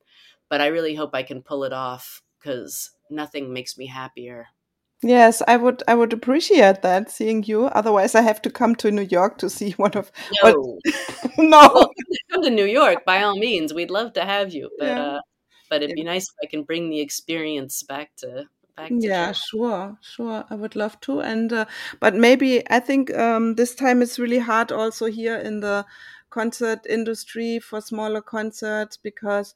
but 0.48 0.60
I 0.60 0.66
really 0.68 0.94
hope 0.94 1.14
I 1.14 1.22
can 1.22 1.42
pull 1.42 1.64
it 1.64 1.72
off 1.72 2.22
because 2.38 2.92
nothing 3.10 3.52
makes 3.52 3.76
me 3.78 3.86
happier. 3.86 4.48
Yes, 5.06 5.40
I 5.46 5.56
would. 5.56 5.82
I 5.86 5.94
would 5.94 6.12
appreciate 6.12 6.82
that 6.82 7.10
seeing 7.10 7.44
you. 7.44 7.66
Otherwise, 7.66 8.14
I 8.16 8.22
have 8.22 8.42
to 8.42 8.50
come 8.50 8.74
to 8.76 8.90
New 8.90 9.02
York 9.02 9.38
to 9.38 9.48
see 9.48 9.70
one 9.76 9.92
of. 9.96 10.10
No, 10.42 10.78
no. 11.38 11.70
well, 11.74 11.90
come 12.32 12.42
to 12.42 12.50
New 12.50 12.64
York 12.64 13.04
by 13.04 13.22
all 13.22 13.38
means. 13.38 13.72
We'd 13.72 13.90
love 13.90 14.12
to 14.14 14.24
have 14.24 14.52
you, 14.52 14.70
but 14.78 14.86
Yeah. 14.86 15.02
uh, 15.02 15.20
but 15.70 15.82
it'd 15.82 15.94
be 15.96 16.04
nice 16.04 16.24
if 16.24 16.34
I 16.42 16.46
can 16.50 16.64
bring 16.64 16.90
the 16.90 17.00
experience 17.00 17.82
back 17.82 18.10
to 18.18 18.44
back 18.76 18.90
to 18.90 18.96
Yeah, 18.98 19.32
sure, 19.32 19.96
sure. 20.00 20.44
I 20.50 20.54
would 20.54 20.74
love 20.76 21.00
to. 21.02 21.20
And 21.20 21.52
uh, 21.52 21.66
but 22.00 22.14
maybe 22.14 22.62
I 22.70 22.80
think 22.80 23.14
um, 23.14 23.54
this 23.54 23.74
time 23.74 24.02
it's 24.02 24.18
really 24.18 24.40
hard 24.40 24.72
also 24.72 25.06
here 25.06 25.36
in 25.36 25.60
the 25.60 25.84
concert 26.30 26.80
industry 26.88 27.60
for 27.60 27.80
smaller 27.80 28.20
concerts 28.22 28.96
because 28.96 29.54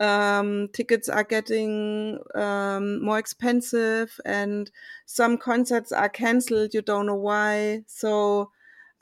um, 0.00 0.68
tickets 0.72 1.08
are 1.08 1.24
getting 1.24 2.18
um, 2.34 3.02
more 3.04 3.18
expensive 3.18 4.18
and 4.24 4.70
some 5.06 5.38
concerts 5.38 5.92
are 5.92 6.08
canceled. 6.08 6.74
You 6.74 6.82
don't 6.82 7.06
know 7.06 7.14
why. 7.16 7.84
So 7.86 8.50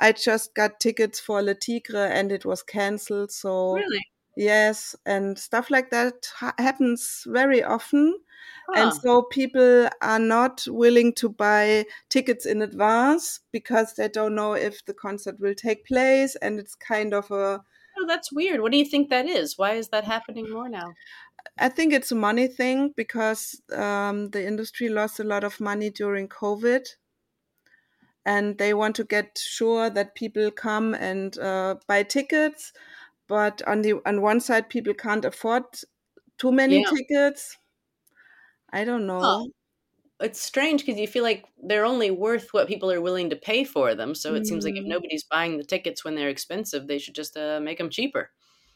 I 0.00 0.12
just 0.12 0.54
got 0.54 0.80
tickets 0.80 1.20
for 1.20 1.42
Le 1.42 1.54
Tigre 1.54 2.06
and 2.06 2.32
it 2.32 2.44
was 2.44 2.62
canceled. 2.62 3.30
So 3.32 3.74
Really? 3.74 4.06
yes, 4.36 4.94
and 5.06 5.38
stuff 5.38 5.70
like 5.70 5.90
that 5.90 6.28
ha- 6.36 6.54
happens 6.58 7.24
very 7.26 7.62
often. 7.62 8.18
And 8.74 8.92
so 8.92 9.22
people 9.22 9.88
are 10.02 10.18
not 10.18 10.64
willing 10.68 11.14
to 11.14 11.28
buy 11.28 11.86
tickets 12.10 12.46
in 12.46 12.62
advance 12.62 13.40
because 13.50 13.94
they 13.94 14.08
don't 14.08 14.34
know 14.34 14.52
if 14.52 14.84
the 14.84 14.94
concert 14.94 15.40
will 15.40 15.54
take 15.54 15.86
place. 15.86 16.36
And 16.36 16.60
it's 16.60 16.74
kind 16.74 17.14
of 17.14 17.30
a, 17.30 17.64
that's 18.08 18.32
weird. 18.32 18.60
What 18.60 18.72
do 18.72 18.78
you 18.78 18.84
think 18.84 19.10
that 19.10 19.26
is? 19.26 19.58
Why 19.58 19.72
is 19.74 19.88
that 19.90 20.04
happening 20.04 20.50
more 20.50 20.68
now? 20.68 20.96
I 21.58 21.68
think 21.68 21.92
it's 21.92 22.10
a 22.10 22.14
money 22.14 22.46
thing 22.48 22.94
because 22.96 23.60
um, 23.72 24.30
the 24.30 24.46
industry 24.46 24.88
lost 24.88 25.20
a 25.20 25.24
lot 25.24 25.44
of 25.44 25.60
money 25.60 25.90
during 25.90 26.26
COVID. 26.28 26.86
And 28.24 28.58
they 28.58 28.74
want 28.74 28.94
to 28.96 29.04
get 29.04 29.38
sure 29.38 29.90
that 29.90 30.14
people 30.14 30.50
come 30.52 30.94
and 30.94 31.36
uh, 31.38 31.76
buy 31.88 32.04
tickets. 32.04 32.72
but 33.28 33.62
on 33.68 33.82
the 33.82 34.02
on 34.06 34.22
one 34.22 34.40
side, 34.40 34.68
people 34.70 34.94
can't 34.94 35.24
afford 35.24 35.64
too 36.38 36.52
many 36.52 36.82
Yeah. 36.82 36.92
tickets. 36.94 37.58
I 38.70 38.84
don't 38.84 39.06
know. 39.06 39.36
Huh. 39.36 39.48
It's 40.20 40.40
strange 40.40 40.84
because 40.84 40.98
you 41.00 41.06
feel 41.06 41.22
like 41.22 41.44
they're 41.62 41.84
only 41.84 42.10
worth 42.10 42.52
what 42.52 42.66
people 42.68 42.90
are 42.90 43.00
willing 43.00 43.30
to 43.30 43.36
pay 43.36 43.64
for 43.64 43.94
them. 43.94 44.14
So 44.14 44.34
it 44.34 44.46
seems 44.46 44.64
like 44.64 44.74
if 44.76 44.84
Mm. 44.84 44.88
nobody's 44.88 45.24
buying 45.24 45.58
the 45.58 45.64
tickets 45.64 46.04
when 46.04 46.14
they're 46.16 46.28
expensive, 46.28 46.86
they 46.86 46.98
should 46.98 47.14
just 47.14 47.36
uh, 47.36 47.60
make 47.60 47.78
them 47.78 47.90
cheaper. 47.90 48.30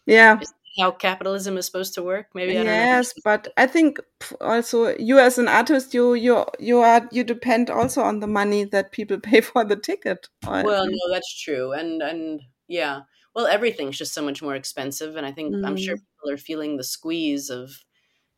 Yeah. 0.06 0.40
How 0.78 0.90
capitalism 0.92 1.56
is 1.58 1.66
supposed 1.66 1.94
to 1.94 2.02
work? 2.02 2.28
Maybe 2.34 2.58
I 2.58 2.64
don't 2.64 2.76
know. 2.76 2.86
Yes, 2.90 3.12
but 3.24 3.48
I 3.56 3.66
think 3.66 3.98
also 4.40 4.96
you 4.96 5.18
as 5.18 5.38
an 5.38 5.48
artist, 5.48 5.94
you 5.94 6.14
you 6.14 6.44
you 6.58 6.78
are 6.80 7.08
you 7.12 7.24
depend 7.24 7.70
also 7.70 8.02
on 8.02 8.20
the 8.20 8.26
money 8.26 8.64
that 8.64 8.90
people 8.92 9.20
pay 9.30 9.40
for 9.40 9.64
the 9.64 9.76
ticket. 9.76 10.28
Well, 10.60 10.86
no, 10.86 11.12
that's 11.12 11.40
true, 11.42 11.72
and 11.72 12.02
and 12.02 12.40
yeah, 12.68 13.02
well, 13.34 13.46
everything's 13.46 13.98
just 13.98 14.14
so 14.14 14.22
much 14.22 14.42
more 14.42 14.54
expensive, 14.54 15.16
and 15.16 15.26
I 15.26 15.32
think 15.32 15.56
I'm 15.64 15.76
sure 15.76 15.96
Mm. 15.96 16.00
people 16.00 16.30
are 16.32 16.36
feeling 16.38 16.76
the 16.76 16.84
squeeze 16.84 17.50
of, 17.50 17.84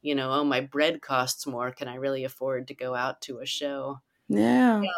you 0.04 0.14
know, 0.16 0.32
oh, 0.32 0.44
my 0.44 0.60
bread 0.62 1.02
costs 1.02 1.46
more. 1.46 1.72
Can 1.72 1.88
I 1.88 1.96
really 1.96 2.24
afford 2.24 2.68
to 2.68 2.74
go 2.74 2.94
out 2.96 3.22
to 3.22 3.40
a 3.40 3.46
show? 3.46 4.00
Yeah. 4.28 4.82
Yeah. 4.82 4.92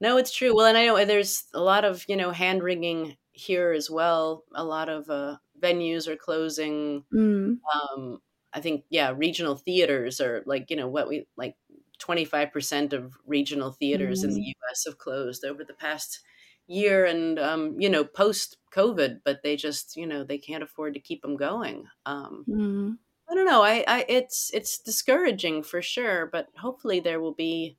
No, 0.00 0.16
it's 0.16 0.34
true. 0.34 0.54
Well, 0.54 0.66
and 0.66 0.78
I 0.78 0.86
know 0.86 1.04
there's 1.04 1.46
a 1.54 1.60
lot 1.60 1.84
of 1.84 2.04
you 2.08 2.16
know 2.16 2.30
hand 2.30 2.62
wringing 2.62 3.16
here 3.32 3.72
as 3.72 3.90
well. 3.90 4.44
A 4.54 4.64
lot 4.64 4.88
of 4.88 5.08
uh, 5.10 5.38
venues 5.60 6.06
are 6.08 6.16
closing. 6.16 7.04
Mm. 7.12 7.60
Um, 7.74 8.22
I 8.52 8.60
think 8.60 8.84
yeah, 8.90 9.12
regional 9.16 9.56
theaters 9.56 10.20
are 10.20 10.42
like 10.46 10.70
you 10.70 10.76
know 10.76 10.88
what 10.88 11.08
we 11.08 11.26
like. 11.36 11.56
25% 11.98 12.92
of 12.92 13.16
regional 13.26 13.72
theaters 13.72 14.22
in 14.24 14.32
the 14.34 14.40
Mm. 14.40 14.52
US 14.56 14.84
have 14.86 14.98
closed 14.98 15.44
over 15.44 15.64
the 15.64 15.74
past 15.74 16.20
year 16.68 17.04
and 17.04 17.38
um, 17.38 17.80
you 17.80 17.88
know 17.90 18.04
post 18.04 18.58
covid 18.72 19.20
but 19.24 19.42
they 19.42 19.56
just 19.56 19.96
you 19.96 20.06
know 20.06 20.22
they 20.22 20.38
can't 20.38 20.62
afford 20.62 20.94
to 20.94 21.00
keep 21.00 21.22
them 21.22 21.36
going 21.36 21.86
um, 22.06 22.46
Mm. 22.46 22.98
I 23.30 23.34
don't 23.34 23.46
know 23.46 23.62
I, 23.62 23.84
I 23.86 24.04
it's 24.08 24.50
it's 24.54 24.78
discouraging 24.78 25.62
for 25.62 25.82
sure 25.82 26.26
but 26.26 26.48
hopefully 26.58 27.00
there 27.00 27.20
will 27.20 27.34
be 27.34 27.76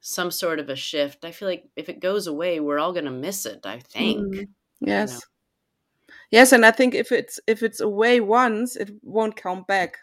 some 0.00 0.30
sort 0.30 0.60
of 0.60 0.68
a 0.70 0.76
shift 0.76 1.24
i 1.24 1.32
feel 1.32 1.48
like 1.48 1.66
if 1.76 1.88
it 1.88 2.00
goes 2.00 2.26
away 2.26 2.60
we're 2.60 2.78
all 2.80 2.92
going 2.92 3.06
to 3.06 3.10
miss 3.10 3.46
it 3.46 3.66
i 3.66 3.80
think 3.80 4.18
Mm. 4.18 4.46
you 4.86 5.04
know 5.06 5.20
Yes. 5.20 5.22
Yes, 6.30 6.52
and 6.52 6.66
I 6.66 6.70
think 6.70 6.94
if 6.94 7.12
it's 7.12 7.40
if 7.46 7.62
it's 7.62 7.80
away 7.80 8.20
once, 8.20 8.76
it 8.76 8.90
won't 9.02 9.36
come 9.36 9.62
back. 9.64 9.98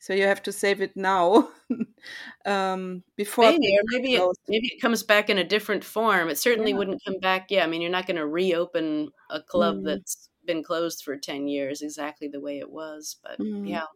So 0.00 0.14
you 0.14 0.24
have 0.24 0.42
to 0.44 0.52
save 0.52 0.82
it 0.82 0.96
now, 0.96 1.50
um, 2.46 3.04
before 3.16 3.52
maybe 3.52 3.76
or 3.78 3.82
maybe 3.86 4.14
it 4.14 4.30
maybe 4.48 4.68
it 4.68 4.80
comes 4.80 5.02
back 5.02 5.30
in 5.30 5.38
a 5.38 5.44
different 5.44 5.84
form 5.84 6.28
it 6.28 6.38
certainly 6.38 6.72
Yeah. 6.72 6.78
wouldn't 6.78 7.02
come 7.04 7.18
back 7.20 7.50
yeah 7.50 7.64
i 7.64 7.66
mean 7.66 7.80
you're 7.82 7.90
not 7.90 8.06
going 8.06 8.16
to 8.16 8.26
reopen 8.26 9.10
a 9.30 9.40
club 9.42 9.76
Mm. 9.76 9.84
that's 9.84 10.28
been 10.48 10.64
closed 10.64 11.04
for 11.04 11.18
10 11.18 11.48
years 11.48 11.82
exactly 11.82 12.28
the 12.28 12.40
way 12.42 12.58
it 12.60 12.72
was 12.72 13.18
but 13.24 13.40
Mm. 13.40 13.64
yeah 13.64 13.86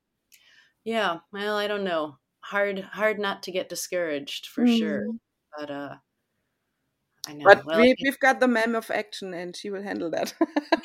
yeah 0.84 1.20
well 1.32 1.56
i 1.56 1.66
don't 1.68 1.84
know 1.84 2.18
hard 2.40 2.80
hard 2.80 3.18
not 3.18 3.42
to 3.42 3.52
get 3.52 3.68
discouraged 3.68 4.46
for 4.46 4.66
sure 4.66 5.02
Mm. 5.02 5.18
but 5.56 5.70
uh 5.70 5.96
i 7.26 7.32
know 7.34 7.54
But 7.54 7.64
well 7.64 7.80
we 7.80 7.94
we've 8.02 8.18
got 8.20 8.40
the 8.40 8.48
Ma'am 8.48 8.74
of 8.74 8.90
Action, 8.90 9.32
and 9.34 9.56
she 9.56 9.70
will 9.70 9.82
handle 9.82 10.10
that. 10.10 10.34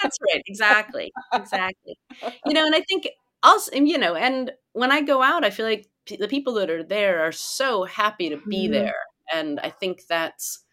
that's 0.01 0.17
right 0.31 0.41
exactly 0.47 1.13
exactly 1.33 1.97
you 2.43 2.53
know 2.53 2.65
and 2.65 2.75
i 2.75 2.81
think 2.81 3.07
also 3.43 3.71
you 3.75 3.97
know 3.97 4.15
and 4.15 4.51
when 4.73 4.91
i 4.91 5.01
go 5.01 5.21
out 5.21 5.43
i 5.45 5.49
feel 5.49 5.65
like 5.65 5.87
p- 6.05 6.17
the 6.17 6.27
people 6.27 6.53
that 6.53 6.69
are 6.69 6.83
there 6.83 7.19
are 7.21 7.31
so 7.31 7.83
happy 7.83 8.29
to 8.29 8.41
be 8.49 8.67
Mhm. 8.67 8.67
there 8.67 8.95
and 9.33 9.59
i 9.61 9.69
think 9.69 10.05
that's 10.07 10.63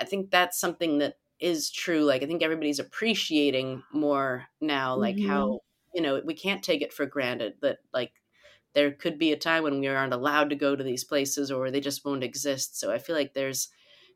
i 0.00 0.04
think 0.04 0.30
that's 0.30 0.60
something 0.60 0.98
that 0.98 1.16
is 1.40 1.70
true 1.70 2.02
like 2.04 2.22
i 2.22 2.26
think 2.26 2.42
everybody's 2.42 2.78
appreciating 2.78 3.82
more 3.92 4.46
now 4.60 4.94
like 4.96 5.18
Mhm. 5.18 5.20
how 5.20 5.60
you 5.94 6.02
know 6.02 6.20
we 6.24 6.34
can't 6.34 6.62
take 6.62 6.82
it 6.82 6.92
for 6.92 7.06
granted 7.06 7.54
that 7.62 7.78
like 7.92 8.22
there 8.74 8.92
could 8.92 9.18
be 9.18 9.32
a 9.32 9.36
time 9.36 9.62
when 9.64 9.80
we 9.80 9.88
aren't 9.88 10.12
allowed 10.14 10.50
to 10.50 10.56
go 10.56 10.76
to 10.76 10.84
these 10.84 11.04
places 11.04 11.50
or 11.50 11.70
they 11.70 11.80
just 11.80 12.04
won't 12.04 12.24
exist 12.24 12.78
so 12.78 12.92
i 12.92 12.98
feel 12.98 13.16
like 13.16 13.34
there's 13.34 13.68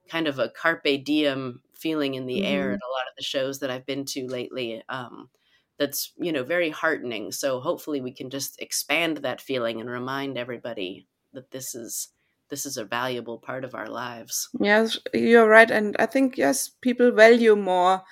kind 0.08 0.28
of 0.28 0.38
a 0.38 0.50
carpe 0.50 1.04
diem 1.04 1.62
feeling 1.74 2.14
in 2.14 2.26
the 2.26 2.44
air 2.44 2.72
Mhm. 2.72 2.74
at 2.74 2.80
a 2.88 2.92
lot 2.92 3.08
of 3.08 3.14
the 3.16 3.22
shows 3.24 3.60
that 3.60 3.70
i've 3.70 3.86
been 3.86 4.04
to 4.04 4.26
lately 4.28 4.82
um, 4.88 5.30
that's 5.78 6.12
you 6.18 6.32
know 6.32 6.44
very 6.44 6.70
heartening 6.70 7.32
so 7.32 7.60
hopefully 7.60 8.00
we 8.00 8.12
can 8.12 8.30
just 8.30 8.60
expand 8.60 9.18
that 9.18 9.40
feeling 9.40 9.80
and 9.80 9.90
remind 9.90 10.38
everybody 10.38 11.06
that 11.32 11.50
this 11.50 11.74
is 11.74 12.10
this 12.50 12.66
is 12.66 12.76
a 12.76 12.84
valuable 12.84 13.38
part 13.38 13.64
of 13.64 13.74
our 13.74 13.88
lives 13.88 14.48
Yes, 14.60 14.98
you're 15.12 15.48
right, 15.48 15.70
and 15.70 15.96
I 15.98 16.06
think 16.06 16.36
yes, 16.38 16.70
people 16.80 17.10
value 17.12 17.56
more. 17.56 18.02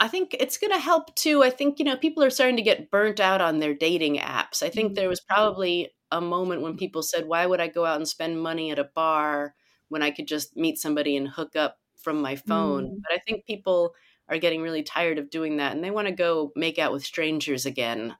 I 0.00 0.08
think 0.08 0.34
it's 0.38 0.58
going 0.58 0.72
to 0.72 0.78
help 0.78 1.14
too. 1.14 1.42
I 1.42 1.50
think, 1.50 1.78
you 1.78 1.84
know, 1.84 1.96
people 1.96 2.22
are 2.24 2.30
starting 2.30 2.56
to 2.56 2.62
get 2.62 2.90
burnt 2.90 3.20
out 3.20 3.40
on 3.40 3.58
their 3.58 3.74
dating 3.74 4.18
apps. 4.18 4.62
I 4.62 4.68
think 4.68 4.94
there 4.94 5.08
was 5.08 5.20
probably 5.20 5.94
a 6.10 6.20
moment 6.20 6.62
when 6.62 6.76
people 6.76 7.02
said, 7.02 7.26
why 7.26 7.46
would 7.46 7.60
I 7.60 7.68
go 7.68 7.86
out 7.86 7.96
and 7.96 8.08
spend 8.08 8.42
money 8.42 8.70
at 8.70 8.78
a 8.78 8.90
bar 8.94 9.54
when 9.88 10.02
I 10.02 10.10
could 10.10 10.26
just 10.26 10.56
meet 10.56 10.78
somebody 10.78 11.16
and 11.16 11.28
hook 11.28 11.56
up 11.56 11.78
from 11.96 12.20
my 12.20 12.36
phone? 12.36 12.86
Mm. 12.86 13.02
But 13.02 13.14
I 13.14 13.18
think 13.26 13.46
people 13.46 13.94
are 14.28 14.38
getting 14.38 14.62
really 14.62 14.82
tired 14.82 15.18
of 15.18 15.30
doing 15.30 15.58
that 15.58 15.72
and 15.72 15.82
they 15.82 15.90
want 15.90 16.08
to 16.08 16.14
go 16.14 16.52
make 16.56 16.78
out 16.78 16.92
with 16.92 17.04
strangers 17.04 17.64
again. 17.64 18.16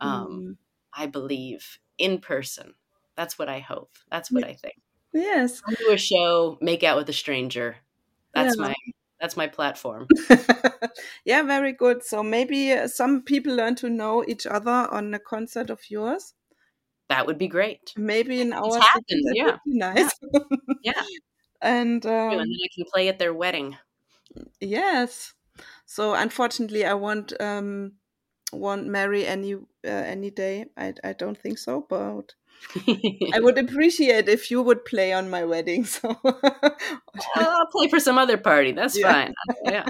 Um, 0.00 0.26
Mm. 0.28 0.56
I 0.98 1.06
believe 1.06 1.78
in 1.98 2.20
person. 2.20 2.74
That's 3.16 3.38
what 3.38 3.48
I 3.48 3.58
hope. 3.58 3.90
That's 4.10 4.30
what 4.30 4.44
I 4.44 4.54
think. 4.54 4.76
Yes. 5.16 5.62
Come 5.64 5.76
to 5.76 5.92
a 5.92 5.98
show, 5.98 6.58
make 6.60 6.82
out 6.82 6.96
with 6.96 7.08
a 7.08 7.12
stranger. 7.12 7.76
That's 8.34 8.56
Yeah. 8.56 8.60
my 8.60 8.74
that's 9.20 9.36
my 9.36 9.46
platform. 9.48 10.12
yeah, 11.24 11.42
very 11.42 11.72
good. 11.72 12.02
So 12.02 12.22
maybe 12.22 12.72
uh, 12.72 12.88
some 12.88 13.22
people 13.22 13.54
learn 13.54 13.74
to 13.76 13.88
know 13.90 14.24
each 14.26 14.46
other 14.46 14.88
on 14.90 15.14
a 15.14 15.18
concert 15.18 15.70
of 15.70 15.90
yours. 15.90 16.34
That 17.08 17.26
would 17.26 17.38
be 17.38 17.48
great. 17.48 17.96
Maybe 17.96 18.40
in 18.40 18.52
our 18.52 18.78
It's 18.78 18.92
city, 18.92 19.28
yeah. 19.32 19.44
would 19.44 19.60
be 19.64 19.76
nice. 19.78 20.10
Yeah. 20.82 21.02
and 21.60 22.04
um, 22.06 22.40
and 22.40 22.50
then 22.50 22.58
I 22.64 22.68
can 22.74 22.84
play 22.92 23.08
at 23.08 23.18
their 23.18 23.34
wedding. 23.34 23.76
yes. 24.60 25.34
So 25.86 26.14
unfortunately, 26.14 26.84
I 26.84 26.94
won't 26.94 27.32
um, 27.40 27.94
won't 28.52 28.86
marry 28.86 29.26
any 29.26 29.54
uh, 29.54 29.60
any 29.84 30.30
day. 30.30 30.66
I 30.76 30.94
I 31.04 31.12
don't 31.14 31.38
think 31.38 31.58
so, 31.58 31.86
but 31.88 32.34
I 33.34 33.40
would 33.40 33.58
appreciate 33.58 34.28
if 34.28 34.50
you 34.50 34.62
would 34.62 34.84
play 34.84 35.12
on 35.12 35.30
my 35.30 35.44
wedding. 35.44 35.84
So 35.84 36.16
I'll 37.36 37.66
play 37.72 37.88
for 37.88 38.00
some 38.00 38.18
other 38.18 38.36
party. 38.36 38.72
That's 38.72 38.98
Yeah. 38.98 39.12
fine. 39.12 39.34
Yeah. 39.64 39.86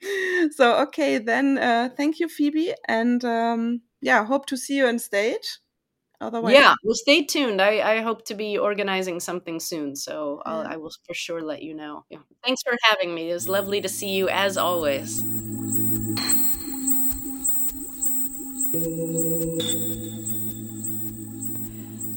so 0.52 0.78
okay 0.84 1.18
then. 1.18 1.58
Uh, 1.58 1.90
thank 1.96 2.18
you, 2.20 2.28
Phoebe, 2.28 2.74
and 2.88 3.24
um, 3.24 3.82
yeah, 4.00 4.24
hope 4.24 4.46
to 4.46 4.56
see 4.56 4.76
you 4.76 4.86
on 4.86 4.98
stage. 4.98 5.58
Otherwise, 6.20 6.54
Yeah. 6.54 6.74
Well, 6.84 6.94
stay 6.94 7.24
tuned. 7.24 7.60
I, 7.60 7.96
I 7.98 8.00
hope 8.00 8.24
to 8.26 8.34
be 8.34 8.56
organizing 8.56 9.20
something 9.20 9.60
soon. 9.60 9.94
So 9.96 10.42
I'll, 10.46 10.66
I 10.66 10.76
will 10.76 10.92
for 11.06 11.14
sure 11.14 11.42
let 11.42 11.62
you 11.62 11.74
know. 11.74 12.04
Yeah. 12.08 12.18
Thanks 12.44 12.62
for 12.62 12.72
having 12.82 13.14
me. 13.14 13.30
It 13.30 13.34
was 13.34 13.48
lovely 13.48 13.80
to 13.82 13.88
see 13.88 14.10
you 14.10 14.28
as 14.28 14.56
always. 14.56 15.22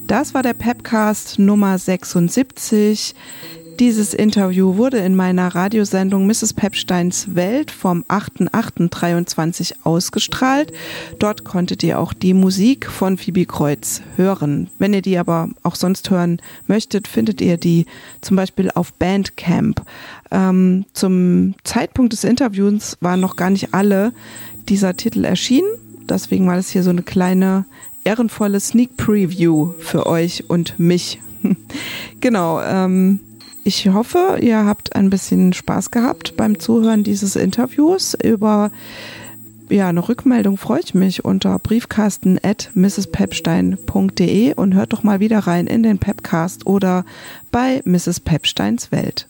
Das 0.08 0.34
war 0.34 0.42
der 0.42 0.54
Pepcast 0.54 1.38
Nummer 1.38 1.78
76. 1.78 3.14
Dieses 3.78 4.14
Interview 4.14 4.78
wurde 4.78 5.00
in 5.00 5.16
meiner 5.16 5.54
Radiosendung 5.54 6.26
Mrs. 6.26 6.54
Pepsteins 6.54 7.36
Welt 7.36 7.72
vom 7.72 8.06
8.8.23 8.06 9.74
ausgestrahlt. 9.84 10.72
Dort 11.20 11.44
konntet 11.44 11.84
ihr 11.84 12.00
auch 12.00 12.14
die 12.14 12.34
Musik 12.34 12.90
von 12.90 13.18
Phoebe 13.18 13.46
Kreuz 13.46 14.02
hören. 14.16 14.70
Wenn 14.80 14.94
ihr 14.94 15.02
die 15.02 15.18
aber 15.18 15.50
auch 15.64 15.76
sonst 15.76 16.10
hören 16.10 16.42
möchtet, 16.68 17.10
findet 17.10 17.42
ihr 17.42 17.58
die 17.58 17.86
zum 18.22 18.38
Beispiel 18.38 18.72
auf 18.74 18.94
Bandcamp. 18.94 19.82
Ähm, 20.32 20.86
zum 20.94 21.54
Zeitpunkt 21.66 22.14
des 22.14 22.24
Interviews 22.24 22.96
waren 23.02 23.20
noch 23.20 23.36
gar 23.36 23.50
nicht 23.50 23.74
alle 23.74 24.14
dieser 24.70 24.96
Titel 24.96 25.26
erschienen. 25.26 25.68
Deswegen 26.10 26.48
war 26.48 26.56
das 26.56 26.70
hier 26.70 26.84
so 26.84 26.92
eine 26.92 27.04
kleine 27.04 27.66
ehrenvolle 28.08 28.62
Sneak 28.62 28.96
Preview 28.96 29.74
für 29.80 30.08
euch 30.08 30.46
und 30.50 30.80
mich. 30.80 31.20
genau. 32.22 32.62
Ähm, 32.62 33.20
ich 33.66 33.90
hoffe, 33.90 34.38
ihr 34.40 34.64
habt 34.66 34.96
ein 34.96 35.10
bisschen 35.10 35.52
Spaß 35.52 35.92
gehabt 35.92 36.38
beim 36.38 36.58
Zuhören 36.58 37.04
dieses 37.04 37.36
Interviews. 37.36 38.16
Über 38.24 38.72
ja, 39.70 39.90
eine 39.90 40.08
Rückmeldung 40.08 40.56
freue 40.56 40.80
ich 40.80 40.94
mich 40.94 41.26
unter 41.26 41.60
briefkasten 41.60 42.40
at 42.42 42.72
mrspepstein.de 42.76 44.54
und 44.54 44.74
hört 44.74 44.94
doch 44.94 45.04
mal 45.04 45.20
wieder 45.20 45.40
rein 45.40 45.68
in 45.68 45.84
den 45.84 46.00
Pepcast 46.00 46.66
oder 46.66 47.04
bei 47.52 47.82
Mrs. 47.84 48.22
Pepsteins 48.22 48.94
Welt. 48.94 49.28